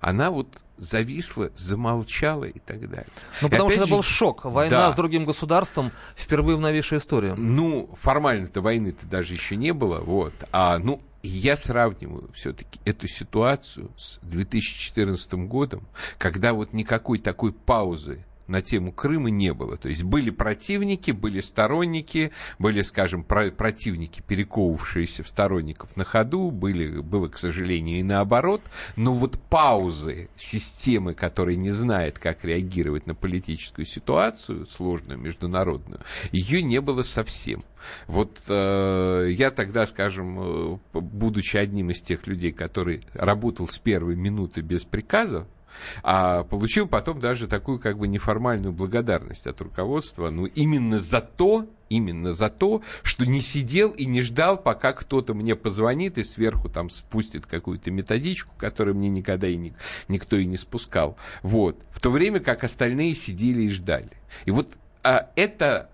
она 0.00 0.30
вот 0.30 0.63
зависла, 0.76 1.50
замолчала 1.56 2.44
и 2.44 2.58
так 2.58 2.88
далее. 2.88 3.06
Ну, 3.42 3.48
потому 3.48 3.70
что 3.70 3.80
это 3.80 3.88
же, 3.88 3.94
был 3.94 4.02
шок. 4.02 4.44
Война 4.44 4.86
да. 4.88 4.92
с 4.92 4.96
другим 4.96 5.24
государством 5.24 5.90
впервые 6.16 6.56
в 6.56 6.60
новейшей 6.60 6.98
истории. 6.98 7.34
Ну, 7.36 7.90
формально-то 8.00 8.60
войны-то 8.60 9.06
даже 9.06 9.34
еще 9.34 9.56
не 9.56 9.72
было. 9.72 10.00
Вот. 10.00 10.32
А, 10.52 10.78
ну, 10.78 11.00
я 11.22 11.56
сравниваю 11.56 12.30
все-таки 12.34 12.80
эту 12.84 13.08
ситуацию 13.08 13.90
с 13.96 14.18
2014 14.22 15.34
годом, 15.48 15.86
когда 16.18 16.52
вот 16.52 16.72
никакой 16.72 17.18
такой 17.18 17.52
паузы 17.52 18.24
на 18.46 18.62
тему 18.62 18.92
Крыма 18.92 19.30
не 19.30 19.52
было. 19.52 19.76
То 19.76 19.88
есть 19.88 20.02
были 20.02 20.30
противники, 20.30 21.10
были 21.10 21.40
сторонники, 21.40 22.30
были, 22.58 22.82
скажем, 22.82 23.24
про 23.24 23.50
противники, 23.50 24.22
перековывавшиеся 24.26 25.22
в 25.22 25.28
сторонников 25.28 25.96
на 25.96 26.04
ходу, 26.04 26.50
были, 26.50 27.00
было, 27.00 27.28
к 27.28 27.38
сожалению, 27.38 27.98
и 27.98 28.02
наоборот. 28.02 28.62
Но 28.96 29.14
вот 29.14 29.38
паузы 29.38 30.28
системы, 30.36 31.14
которая 31.14 31.56
не 31.56 31.70
знает, 31.70 32.18
как 32.18 32.44
реагировать 32.44 33.06
на 33.06 33.14
политическую 33.14 33.86
ситуацию, 33.86 34.66
сложную, 34.66 35.18
международную, 35.18 36.00
ее 36.32 36.62
не 36.62 36.80
было 36.80 37.02
совсем. 37.02 37.64
Вот 38.06 38.42
э, 38.48 39.28
я 39.30 39.50
тогда, 39.50 39.86
скажем, 39.86 40.38
э, 40.40 40.78
будучи 40.92 41.56
одним 41.56 41.90
из 41.90 42.00
тех 42.00 42.26
людей, 42.26 42.52
который 42.52 43.06
работал 43.12 43.68
с 43.68 43.78
первой 43.78 44.16
минуты 44.16 44.62
без 44.62 44.84
приказа, 44.84 45.46
а 46.02 46.44
получил 46.44 46.86
потом 46.86 47.20
даже 47.20 47.46
такую 47.46 47.78
как 47.78 47.98
бы 47.98 48.08
неформальную 48.08 48.72
благодарность 48.72 49.46
от 49.46 49.60
руководства, 49.60 50.30
ну, 50.30 50.46
именно 50.46 51.00
за 51.00 51.20
то, 51.20 51.66
именно 51.88 52.32
за 52.32 52.48
то, 52.48 52.82
что 53.02 53.24
не 53.24 53.40
сидел 53.40 53.90
и 53.90 54.06
не 54.06 54.22
ждал, 54.22 54.56
пока 54.56 54.92
кто-то 54.92 55.34
мне 55.34 55.56
позвонит 55.56 56.18
и 56.18 56.24
сверху 56.24 56.68
там 56.68 56.90
спустит 56.90 57.46
какую-то 57.46 57.90
методичку, 57.90 58.54
которую 58.58 58.96
мне 58.96 59.08
никогда 59.08 59.46
и 59.46 59.56
ни, 59.56 59.74
никто 60.08 60.36
и 60.36 60.46
не 60.46 60.56
спускал. 60.56 61.16
Вот. 61.42 61.82
В 61.90 62.00
то 62.00 62.10
время 62.10 62.40
как 62.40 62.64
остальные 62.64 63.14
сидели 63.14 63.62
и 63.62 63.70
ждали. 63.70 64.10
И 64.44 64.50
вот 64.50 64.76
а, 65.02 65.30
это 65.36 65.90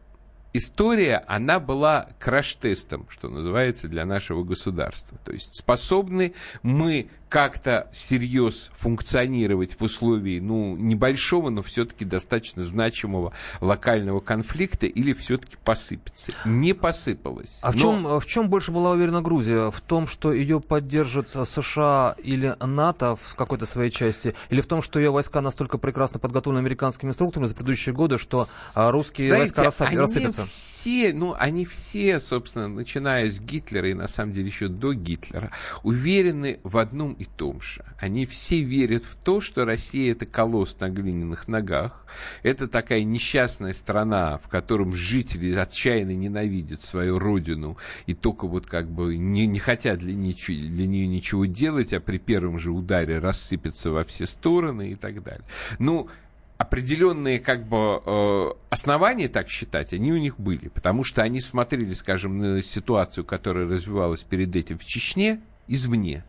история, 0.52 1.24
она 1.26 1.60
была 1.60 2.08
краш-тестом, 2.18 3.06
что 3.10 3.28
называется, 3.28 3.88
для 3.88 4.04
нашего 4.04 4.42
государства. 4.42 5.18
То 5.24 5.32
есть 5.32 5.56
способны 5.56 6.34
мы 6.62 7.08
как-то 7.30 7.88
всерьез 7.92 8.70
функционировать 8.74 9.78
в 9.78 9.82
условии, 9.82 10.40
ну, 10.40 10.76
небольшого, 10.76 11.48
но 11.48 11.62
все-таки 11.62 12.04
достаточно 12.04 12.64
значимого 12.64 13.32
локального 13.60 14.18
конфликта 14.20 14.86
или 14.86 15.12
все-таки 15.12 15.56
посыпется? 15.64 16.32
Не 16.44 16.72
посыпалось. 16.74 17.58
А 17.62 17.70
в, 17.70 17.76
Но- 17.76 17.80
чем, 17.80 18.18
в 18.20 18.26
чем 18.26 18.48
больше 18.50 18.72
была 18.72 18.90
уверена 18.90 19.22
Грузия? 19.22 19.70
В 19.70 19.80
том, 19.80 20.08
что 20.08 20.32
ее 20.32 20.60
поддержит 20.60 21.28
США 21.30 22.16
или 22.22 22.56
НАТО 22.60 23.14
в 23.16 23.36
какой-то 23.36 23.64
своей 23.64 23.92
части? 23.92 24.34
Или 24.50 24.60
в 24.60 24.66
том, 24.66 24.82
что 24.82 24.98
ее 24.98 25.10
войска 25.12 25.40
настолько 25.40 25.78
прекрасно 25.78 26.18
подготовлены 26.18 26.58
американскими 26.60 27.10
инструкторами 27.10 27.46
за 27.46 27.54
предыдущие 27.54 27.94
годы, 27.94 28.18
что 28.18 28.44
а, 28.74 28.90
русские 28.90 29.28
Знаете, 29.28 29.54
войска 29.54 29.84
рассып- 29.84 29.86
они 29.88 29.98
рассыпятся? 29.98 30.42
все, 30.42 31.12
ну, 31.12 31.36
они 31.38 31.64
все, 31.64 32.18
собственно, 32.18 32.66
начиная 32.66 33.30
с 33.30 33.38
Гитлера 33.40 33.88
и, 33.88 33.94
на 33.94 34.08
самом 34.08 34.32
деле, 34.32 34.48
еще 34.48 34.66
до 34.66 34.94
Гитлера, 34.94 35.52
уверены 35.84 36.58
в 36.64 36.76
одном 36.76 37.16
и 37.20 37.26
том 37.26 37.60
же. 37.60 37.84
Они 37.98 38.24
все 38.24 38.62
верят 38.62 39.04
в 39.04 39.14
то, 39.14 39.42
что 39.42 39.66
Россия— 39.66 40.12
это 40.12 40.24
колосс 40.24 40.80
на 40.80 40.88
глиняных 40.88 41.48
ногах. 41.48 42.06
Это 42.42 42.66
такая 42.66 43.04
несчастная 43.04 43.74
страна, 43.74 44.38
в 44.38 44.48
котором 44.48 44.94
жители 44.94 45.54
отчаянно 45.54 46.14
ненавидят 46.14 46.80
свою 46.80 47.18
родину 47.18 47.76
и 48.06 48.14
только 48.14 48.46
вот 48.46 48.66
как 48.66 48.90
бы 48.90 49.18
не, 49.18 49.46
не 49.46 49.58
хотят 49.58 49.98
для, 49.98 50.14
ничего, 50.14 50.56
для 50.56 50.86
нее 50.86 51.06
ничего 51.06 51.44
делать, 51.44 51.92
а 51.92 52.00
при 52.00 52.16
первом 52.16 52.58
же 52.58 52.70
ударе 52.70 53.18
рассыпятся 53.18 53.90
во 53.90 54.04
все 54.04 54.24
стороны 54.24 54.92
и 54.92 54.94
так 54.94 55.22
далее. 55.22 55.44
Ну, 55.78 56.08
определенные 56.56 57.38
как 57.38 57.68
бы 57.68 58.00
э, 58.02 58.50
основания 58.70 59.28
так 59.28 59.50
считать, 59.50 59.92
они 59.92 60.10
у 60.14 60.16
них 60.16 60.40
были, 60.40 60.68
потому 60.68 61.04
что 61.04 61.20
они 61.20 61.42
смотрели, 61.42 61.92
скажем, 61.92 62.38
на 62.38 62.62
ситуацию, 62.62 63.26
которая 63.26 63.68
развивалась 63.68 64.24
перед 64.24 64.56
этим 64.56 64.78
в 64.78 64.86
Чечне 64.86 65.42
извне. 65.68 66.24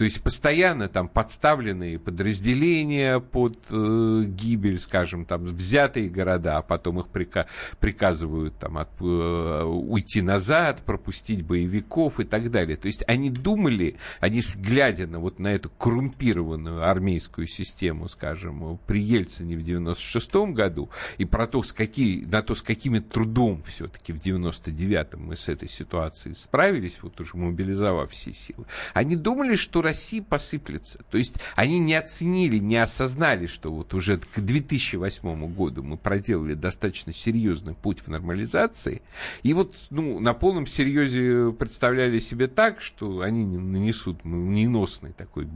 То 0.00 0.04
есть 0.04 0.22
постоянно 0.22 0.88
там 0.88 1.10
подставленные 1.10 1.98
подразделения 1.98 3.20
под 3.20 3.58
э, 3.70 4.22
гибель, 4.28 4.80
скажем, 4.80 5.26
там 5.26 5.44
взятые 5.44 6.08
города, 6.08 6.56
а 6.56 6.62
потом 6.62 7.00
их 7.00 7.08
прика- 7.08 7.46
приказывают 7.80 8.58
там 8.58 8.78
от, 8.78 8.88
э, 8.98 9.62
уйти 9.62 10.22
назад, 10.22 10.80
пропустить 10.86 11.44
боевиков 11.44 12.18
и 12.18 12.24
так 12.24 12.50
далее. 12.50 12.78
То 12.78 12.86
есть 12.86 13.04
они 13.08 13.28
думали, 13.28 13.96
они 14.20 14.40
глядя 14.56 15.06
на 15.06 15.18
вот 15.18 15.38
на 15.38 15.48
эту 15.48 15.68
коррумпированную 15.68 16.88
армейскую 16.88 17.46
систему, 17.46 18.08
скажем, 18.08 18.80
при 18.86 19.02
Ельцине 19.02 19.54
в 19.54 19.62
96 19.62 20.54
году 20.54 20.88
и 21.18 21.26
про 21.26 21.46
то, 21.46 21.62
с 21.62 21.74
какие, 21.74 22.24
на 22.24 22.40
то, 22.40 22.54
с 22.54 22.62
каким 22.62 23.02
трудом 23.02 23.62
все-таки 23.64 24.14
в 24.14 24.16
99-м 24.16 25.26
мы 25.26 25.36
с 25.36 25.50
этой 25.50 25.68
ситуацией 25.68 26.34
справились, 26.34 27.00
вот 27.02 27.20
уже 27.20 27.36
мобилизовав 27.36 28.10
все 28.10 28.32
силы, 28.32 28.64
они 28.94 29.14
думали, 29.14 29.56
что 29.56 29.89
Россия 29.90 30.22
посыплется. 30.22 31.00
То 31.10 31.18
есть 31.18 31.36
они 31.56 31.80
не 31.80 31.94
оценили, 31.94 32.58
не 32.58 32.76
осознали, 32.76 33.46
что 33.46 33.72
вот 33.72 33.92
уже 33.92 34.18
к 34.18 34.38
2008 34.38 35.52
году 35.52 35.82
мы 35.82 35.96
проделали 35.96 36.54
достаточно 36.54 37.12
серьезный 37.12 37.74
путь 37.74 37.98
в 38.00 38.08
нормализации. 38.08 39.02
И 39.42 39.52
вот 39.52 39.74
ну, 39.90 40.20
на 40.20 40.32
полном 40.32 40.66
серьезе 40.66 41.52
представляли 41.52 42.20
себе 42.20 42.46
так, 42.46 42.80
что 42.80 43.22
они 43.22 43.44
не 43.44 43.58
нанесут 43.58 44.24
неносный 44.24 45.12
такой, 45.12 45.48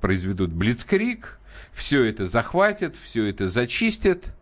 произведут 0.00 0.52
блицкрик, 0.52 1.40
все 1.72 2.04
это 2.04 2.26
захватят, 2.26 2.94
все 2.94 3.24
это 3.24 3.48
зачистят, 3.48 4.36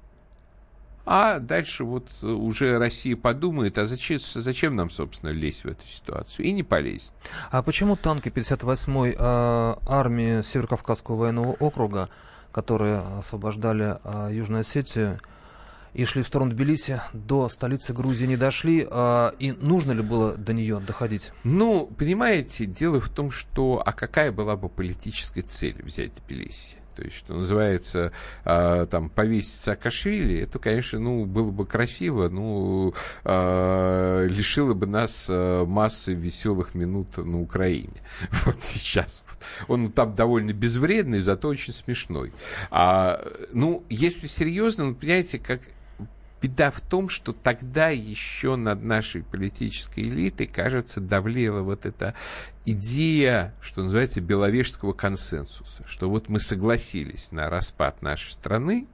а 1.11 1.39
дальше 1.39 1.85
вот 1.85 2.11
э, 2.21 2.27
уже 2.27 2.79
Россия 2.79 3.17
подумает, 3.17 3.79
а 3.79 3.87
зачем, 3.87 4.19
зачем 4.19 4.77
нам, 4.77 4.91
собственно, 4.91 5.31
лезть 5.31 5.65
в 5.65 5.69
эту 5.69 5.87
ситуацию? 5.87 6.45
И 6.45 6.53
не 6.53 6.63
полезет. 6.63 7.13
А 7.51 7.63
почему 7.63 7.97
танки 7.97 8.29
58-й 8.29 9.17
а, 9.19 9.79
армии 9.87 10.43
Северокавказского 10.43 11.17
военного 11.17 11.53
округа, 11.53 12.11
которые 12.53 12.99
освобождали 13.19 13.97
а, 14.05 14.29
Южную 14.29 14.61
Осетию 14.61 15.19
и 15.95 16.05
шли 16.05 16.23
в 16.23 16.27
сторону 16.27 16.51
Тбилиси, 16.51 17.01
до 17.15 17.49
столицы 17.49 17.95
Грузии 17.95 18.27
не 18.27 18.37
дошли? 18.37 18.87
а, 18.91 19.33
и 19.39 19.53
нужно 19.53 19.93
ли 19.93 20.03
было 20.03 20.37
до 20.37 20.53
нее 20.53 20.79
доходить? 20.79 21.33
Ну, 21.43 21.87
понимаете, 21.87 22.67
дело 22.67 23.01
в 23.01 23.09
том, 23.09 23.31
что 23.31 23.83
а 23.83 23.93
какая 23.93 24.31
была 24.31 24.57
бы 24.57 24.69
политическая 24.69 25.41
цель 25.41 25.83
взять 25.83 26.13
Тбилиси? 26.17 26.77
То 26.99 27.05
есть, 27.05 27.17
что 27.17 27.35
называется, 27.35 28.11
а, 28.45 28.87
там, 28.87 29.09
повесить 29.09 29.61
Саакашвили, 29.61 30.41
это, 30.41 30.59
конечно, 30.59 30.99
ну, 30.99 31.27
было 31.27 31.53
бы 31.53 31.65
красиво, 31.65 32.29
ну, 32.29 32.93
а, 33.23 34.27
лишило 34.27 34.75
бы 34.75 34.89
нас 34.89 35.27
а, 35.29 35.65
массы 35.65 36.15
веселых 36.15 36.75
минут 36.75 37.17
на 37.17 37.41
Украине. 37.41 38.03
Вот 38.47 38.61
сейчас. 38.63 39.23
Вот. 39.29 39.39
Он 39.69 39.93
там 39.93 40.17
довольно 40.17 40.53
безвредный, 40.53 41.21
зато 41.21 41.47
очень 41.47 41.73
смешной. 41.73 42.33
А, 42.73 43.25
ну, 43.53 43.85
если 43.89 44.27
серьезно, 44.27 44.87
ну, 44.87 44.95
понимаете, 44.97 45.39
как 45.39 45.61
Беда 46.41 46.71
в 46.71 46.81
том, 46.81 47.09
что 47.09 47.33
тогда 47.33 47.89
еще 47.89 48.57
над 48.57 48.83
нашей 48.83 49.23
политической 49.23 50.01
элитой, 50.01 50.47
кажется, 50.47 51.01
давлела 51.01 51.63
вот 51.63 51.85
эта 51.85 52.15
идея, 52.65 53.55
что 53.61 53.83
называется, 53.83 54.21
беловежского 54.21 54.93
консенсуса, 54.93 55.83
что 55.87 56.09
вот 56.09 56.29
мы 56.29 56.39
согласились 56.39 57.33
на 57.33 57.51
распад 57.51 58.03
нашей 58.03 58.33
страны, 58.33 58.87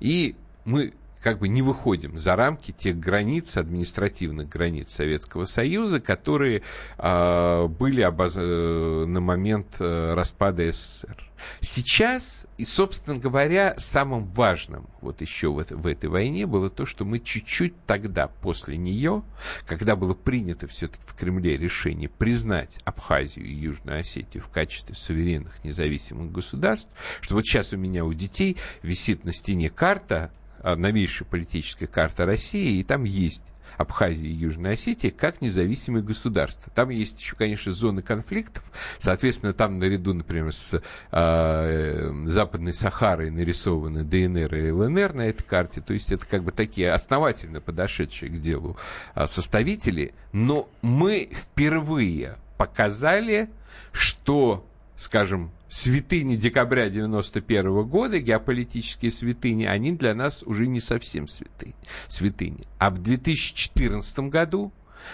и 0.00 0.36
мы 0.64 0.94
как 1.22 1.38
бы 1.38 1.48
не 1.48 1.62
выходим 1.62 2.18
за 2.18 2.36
рамки 2.36 2.72
тех 2.72 2.98
границ, 2.98 3.56
административных 3.56 4.48
границ 4.48 4.94
Советского 4.94 5.44
Союза, 5.44 6.00
которые 6.00 6.62
э, 6.98 7.66
были 7.66 8.02
обоз... 8.02 8.34
э, 8.36 9.04
на 9.06 9.20
момент 9.20 9.76
э, 9.80 10.14
распада 10.14 10.70
СССР. 10.72 11.28
Сейчас, 11.60 12.46
и, 12.56 12.64
собственно 12.64 13.16
говоря, 13.18 13.74
самым 13.78 14.26
важным 14.26 14.88
вот 15.00 15.20
еще 15.20 15.52
в, 15.52 15.58
это, 15.58 15.76
в 15.76 15.86
этой 15.86 16.10
войне 16.10 16.46
было 16.46 16.70
то, 16.70 16.86
что 16.86 17.04
мы 17.04 17.20
чуть-чуть 17.20 17.74
тогда, 17.86 18.28
после 18.28 18.76
нее, 18.76 19.22
когда 19.66 19.96
было 19.96 20.14
принято 20.14 20.66
все-таки 20.66 21.02
в 21.06 21.14
Кремле 21.14 21.56
решение 21.56 22.08
признать 22.08 22.78
Абхазию 22.84 23.46
и 23.46 23.52
Южную 23.52 24.00
Осетию 24.00 24.42
в 24.42 24.48
качестве 24.48 24.94
суверенных 24.94 25.62
независимых 25.64 26.32
государств, 26.32 26.88
что 27.20 27.34
вот 27.34 27.44
сейчас 27.44 27.72
у 27.72 27.76
меня 27.76 28.04
у 28.04 28.12
детей 28.12 28.56
висит 28.82 29.24
на 29.24 29.32
стене 29.32 29.70
карта, 29.70 30.30
а, 30.68 30.76
новейшая 30.76 31.26
политическая 31.26 31.86
карта 31.86 32.26
России, 32.26 32.78
и 32.78 32.84
там 32.84 33.04
есть 33.04 33.42
Абхазия 33.78 34.28
и 34.28 34.32
Южная 34.32 34.74
Осетия 34.74 35.10
как 35.10 35.40
независимые 35.40 36.02
государства. 36.02 36.70
Там 36.74 36.90
есть 36.90 37.20
еще, 37.20 37.36
конечно, 37.36 37.72
зоны 37.72 38.02
конфликтов. 38.02 38.62
Соответственно, 38.98 39.54
там 39.54 39.78
наряду, 39.78 40.12
например, 40.12 40.52
с 40.52 40.82
э, 41.10 42.12
Западной 42.26 42.74
Сахарой 42.74 43.30
нарисованы 43.30 44.04
ДНР 44.04 44.54
и 44.56 44.70
ЛНР 44.70 45.14
на 45.14 45.28
этой 45.28 45.44
карте. 45.44 45.80
То 45.80 45.94
есть 45.94 46.12
это 46.12 46.26
как 46.26 46.44
бы 46.44 46.50
такие 46.50 46.92
основательно 46.92 47.62
подошедшие 47.62 48.30
к 48.30 48.38
делу 48.38 48.76
э, 49.14 49.26
составители. 49.26 50.12
Но 50.32 50.68
мы 50.82 51.30
впервые 51.32 52.36
показали, 52.58 53.48
что, 53.92 54.66
скажем, 54.98 55.50
святыни 55.68 56.36
декабря 56.36 56.88
91 56.88 57.84
года, 57.84 58.18
геополитические 58.18 59.12
святыни, 59.12 59.64
они 59.64 59.92
для 59.92 60.14
нас 60.14 60.42
уже 60.42 60.66
не 60.66 60.80
совсем 60.80 61.28
святыни. 61.28 61.74
святыни. 62.08 62.60
А 62.78 62.90
в 62.90 62.98
2014 62.98 64.18
году, 64.30 64.72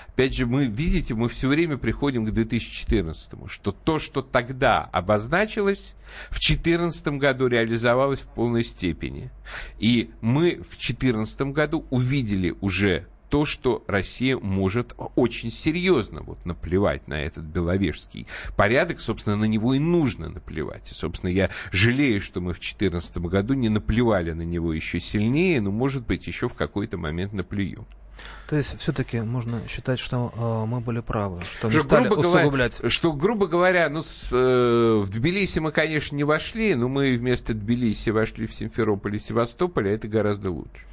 опять 0.09 0.35
же, 0.35 0.47
мы, 0.47 0.67
видите, 0.67 1.15
мы 1.15 1.29
все 1.29 1.49
время 1.49 1.77
приходим 1.77 2.25
к 2.25 2.31
2014, 2.31 3.33
что 3.49 3.73
то, 3.73 3.99
что 3.99 4.23
тогда 4.23 4.85
обозначилось, 4.93 5.95
в 6.31 6.41
2014 6.41 7.07
году 7.19 7.49
реализовалось 7.49 8.21
в 8.21 8.29
полной 8.29 8.65
степени. 8.65 9.31
И 9.79 10.11
мы 10.21 10.57
в 10.57 10.71
2014 10.71 11.41
году 11.53 11.85
увидели 11.91 12.55
уже 12.61 13.07
то, 13.35 13.47
что 13.47 13.83
Россия 13.89 14.39
может 14.39 14.95
очень 15.17 15.51
серьезно 15.51 16.23
вот 16.23 16.47
наплевать 16.47 17.09
на 17.09 17.15
этот 17.21 17.43
беловежский 17.43 18.29
порядок, 18.57 19.01
собственно, 19.01 19.35
на 19.35 19.47
него 19.47 19.75
и 19.75 19.81
нужно 19.81 20.29
наплевать. 20.29 20.93
И, 20.93 20.95
собственно, 20.95 21.31
я 21.31 21.51
жалею, 21.73 22.21
что 22.23 22.41
мы 22.41 22.53
в 22.53 22.61
2014 22.61 23.19
году 23.19 23.55
не 23.55 23.71
наплевали 23.71 24.31
на 24.31 24.43
него 24.43 24.73
еще 24.73 25.01
сильнее, 25.01 25.61
но, 25.61 25.73
может 25.73 26.07
быть, 26.07 26.29
еще 26.29 26.49
в 26.49 26.55
какой-то 26.55 26.97
момент 26.97 27.33
наплюем. 27.33 27.89
То 28.47 28.57
есть 28.57 28.79
все-таки 28.79 29.21
можно 29.21 29.67
считать, 29.69 29.99
что 29.99 30.33
э, 30.37 30.69
мы 30.69 30.81
были 30.81 31.01
правы, 31.01 31.43
что 31.59 31.69
не 31.69 31.75
Что, 31.75 31.83
стали 31.85 32.09
грубо 32.09 32.23
говоря, 32.23 32.41
усугублять. 32.41 32.93
что, 32.93 33.13
грубо 33.13 33.47
говоря, 33.47 33.89
ну, 33.89 34.03
с, 34.03 34.31
э, 34.33 35.03
в 35.03 35.09
Тбилиси 35.09 35.61
мы, 35.61 35.73
конечно, 35.73 36.15
не 36.15 36.25
вошли, 36.25 36.75
но 36.75 36.89
мы 36.89 37.17
вместо 37.17 37.55
Тбилиси 37.55 38.11
вошли 38.11 38.47
в 38.47 38.55
Симферополь 38.55 39.17
и 39.17 39.19
Севастополь, 39.19 39.89
а 39.89 39.93
это 39.93 40.09
гораздо 40.09 40.51
лучше. 40.51 40.85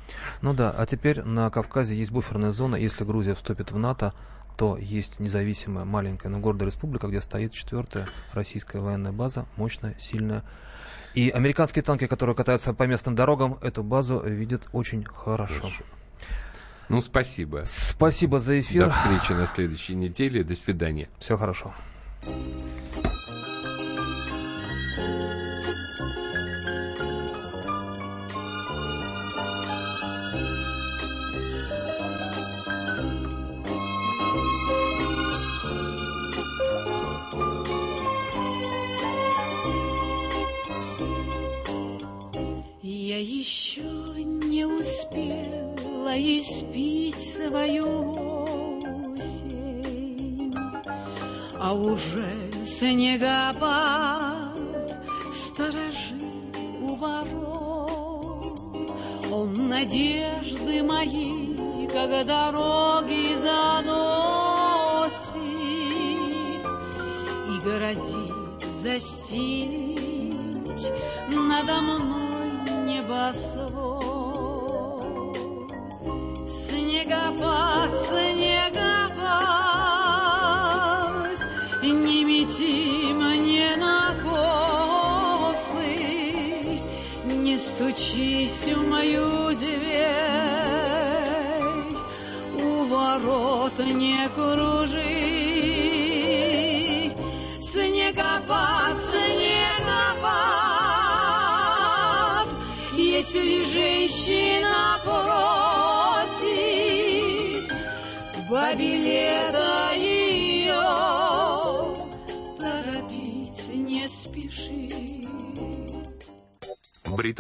Ну 0.41 0.53
да, 0.53 0.73
а 0.75 0.85
теперь 0.85 1.23
на 1.23 1.49
Кавказе 1.49 1.95
есть 1.95 2.11
буферная 2.11 2.51
зона. 2.51 2.77
Если 2.77 3.03
Грузия 3.03 3.35
вступит 3.35 3.71
в 3.71 3.77
НАТО, 3.77 4.13
то 4.57 4.77
есть 4.77 5.19
независимая 5.19 5.85
маленькая, 5.85 6.29
но 6.29 6.39
гордая 6.39 6.69
республика, 6.69 7.07
где 7.07 7.21
стоит 7.21 7.51
четвертая 7.51 8.07
российская 8.33 8.79
военная 8.79 9.11
база, 9.11 9.45
мощная, 9.57 9.95
сильная. 9.99 10.43
И 11.13 11.29
американские 11.29 11.83
танки, 11.83 12.07
которые 12.07 12.35
катаются 12.35 12.73
по 12.73 12.83
местным 12.83 13.15
дорогам, 13.15 13.57
эту 13.61 13.83
базу 13.83 14.21
видят 14.21 14.69
очень 14.71 15.03
хорошо. 15.03 15.55
Хорошо. 15.61 15.83
Ну, 16.91 16.99
спасибо. 16.99 17.63
Спасибо 17.65 18.41
за 18.41 18.59
эфир. 18.59 18.87
До 18.87 18.91
встречи 18.91 19.31
на 19.31 19.47
следующей 19.47 19.95
неделе. 19.95 20.43
До 20.43 20.53
свидания. 20.55 21.07
Все 21.19 21.37
хорошо. 21.37 21.73
Я 42.83 43.17
еще 43.17 43.81
не 43.81 44.65
успела 44.65 45.60
свою 47.13 48.11
осень, 49.13 50.53
а 51.57 51.73
уже 51.73 52.51
снегопад 52.65 54.59
сторожит 55.31 56.57
у 56.81 56.95
ворот. 56.95 58.59
Он 59.31 59.53
надежды 59.69 60.83
мои, 60.83 61.87
как 61.87 62.25
дороги 62.25 63.35
заносит 63.41 64.51
и 67.47 67.59
грозит 67.63 68.31
застелить 68.81 70.01
надо 71.31 71.81
мной 71.81 72.51
небосвод. 72.85 74.00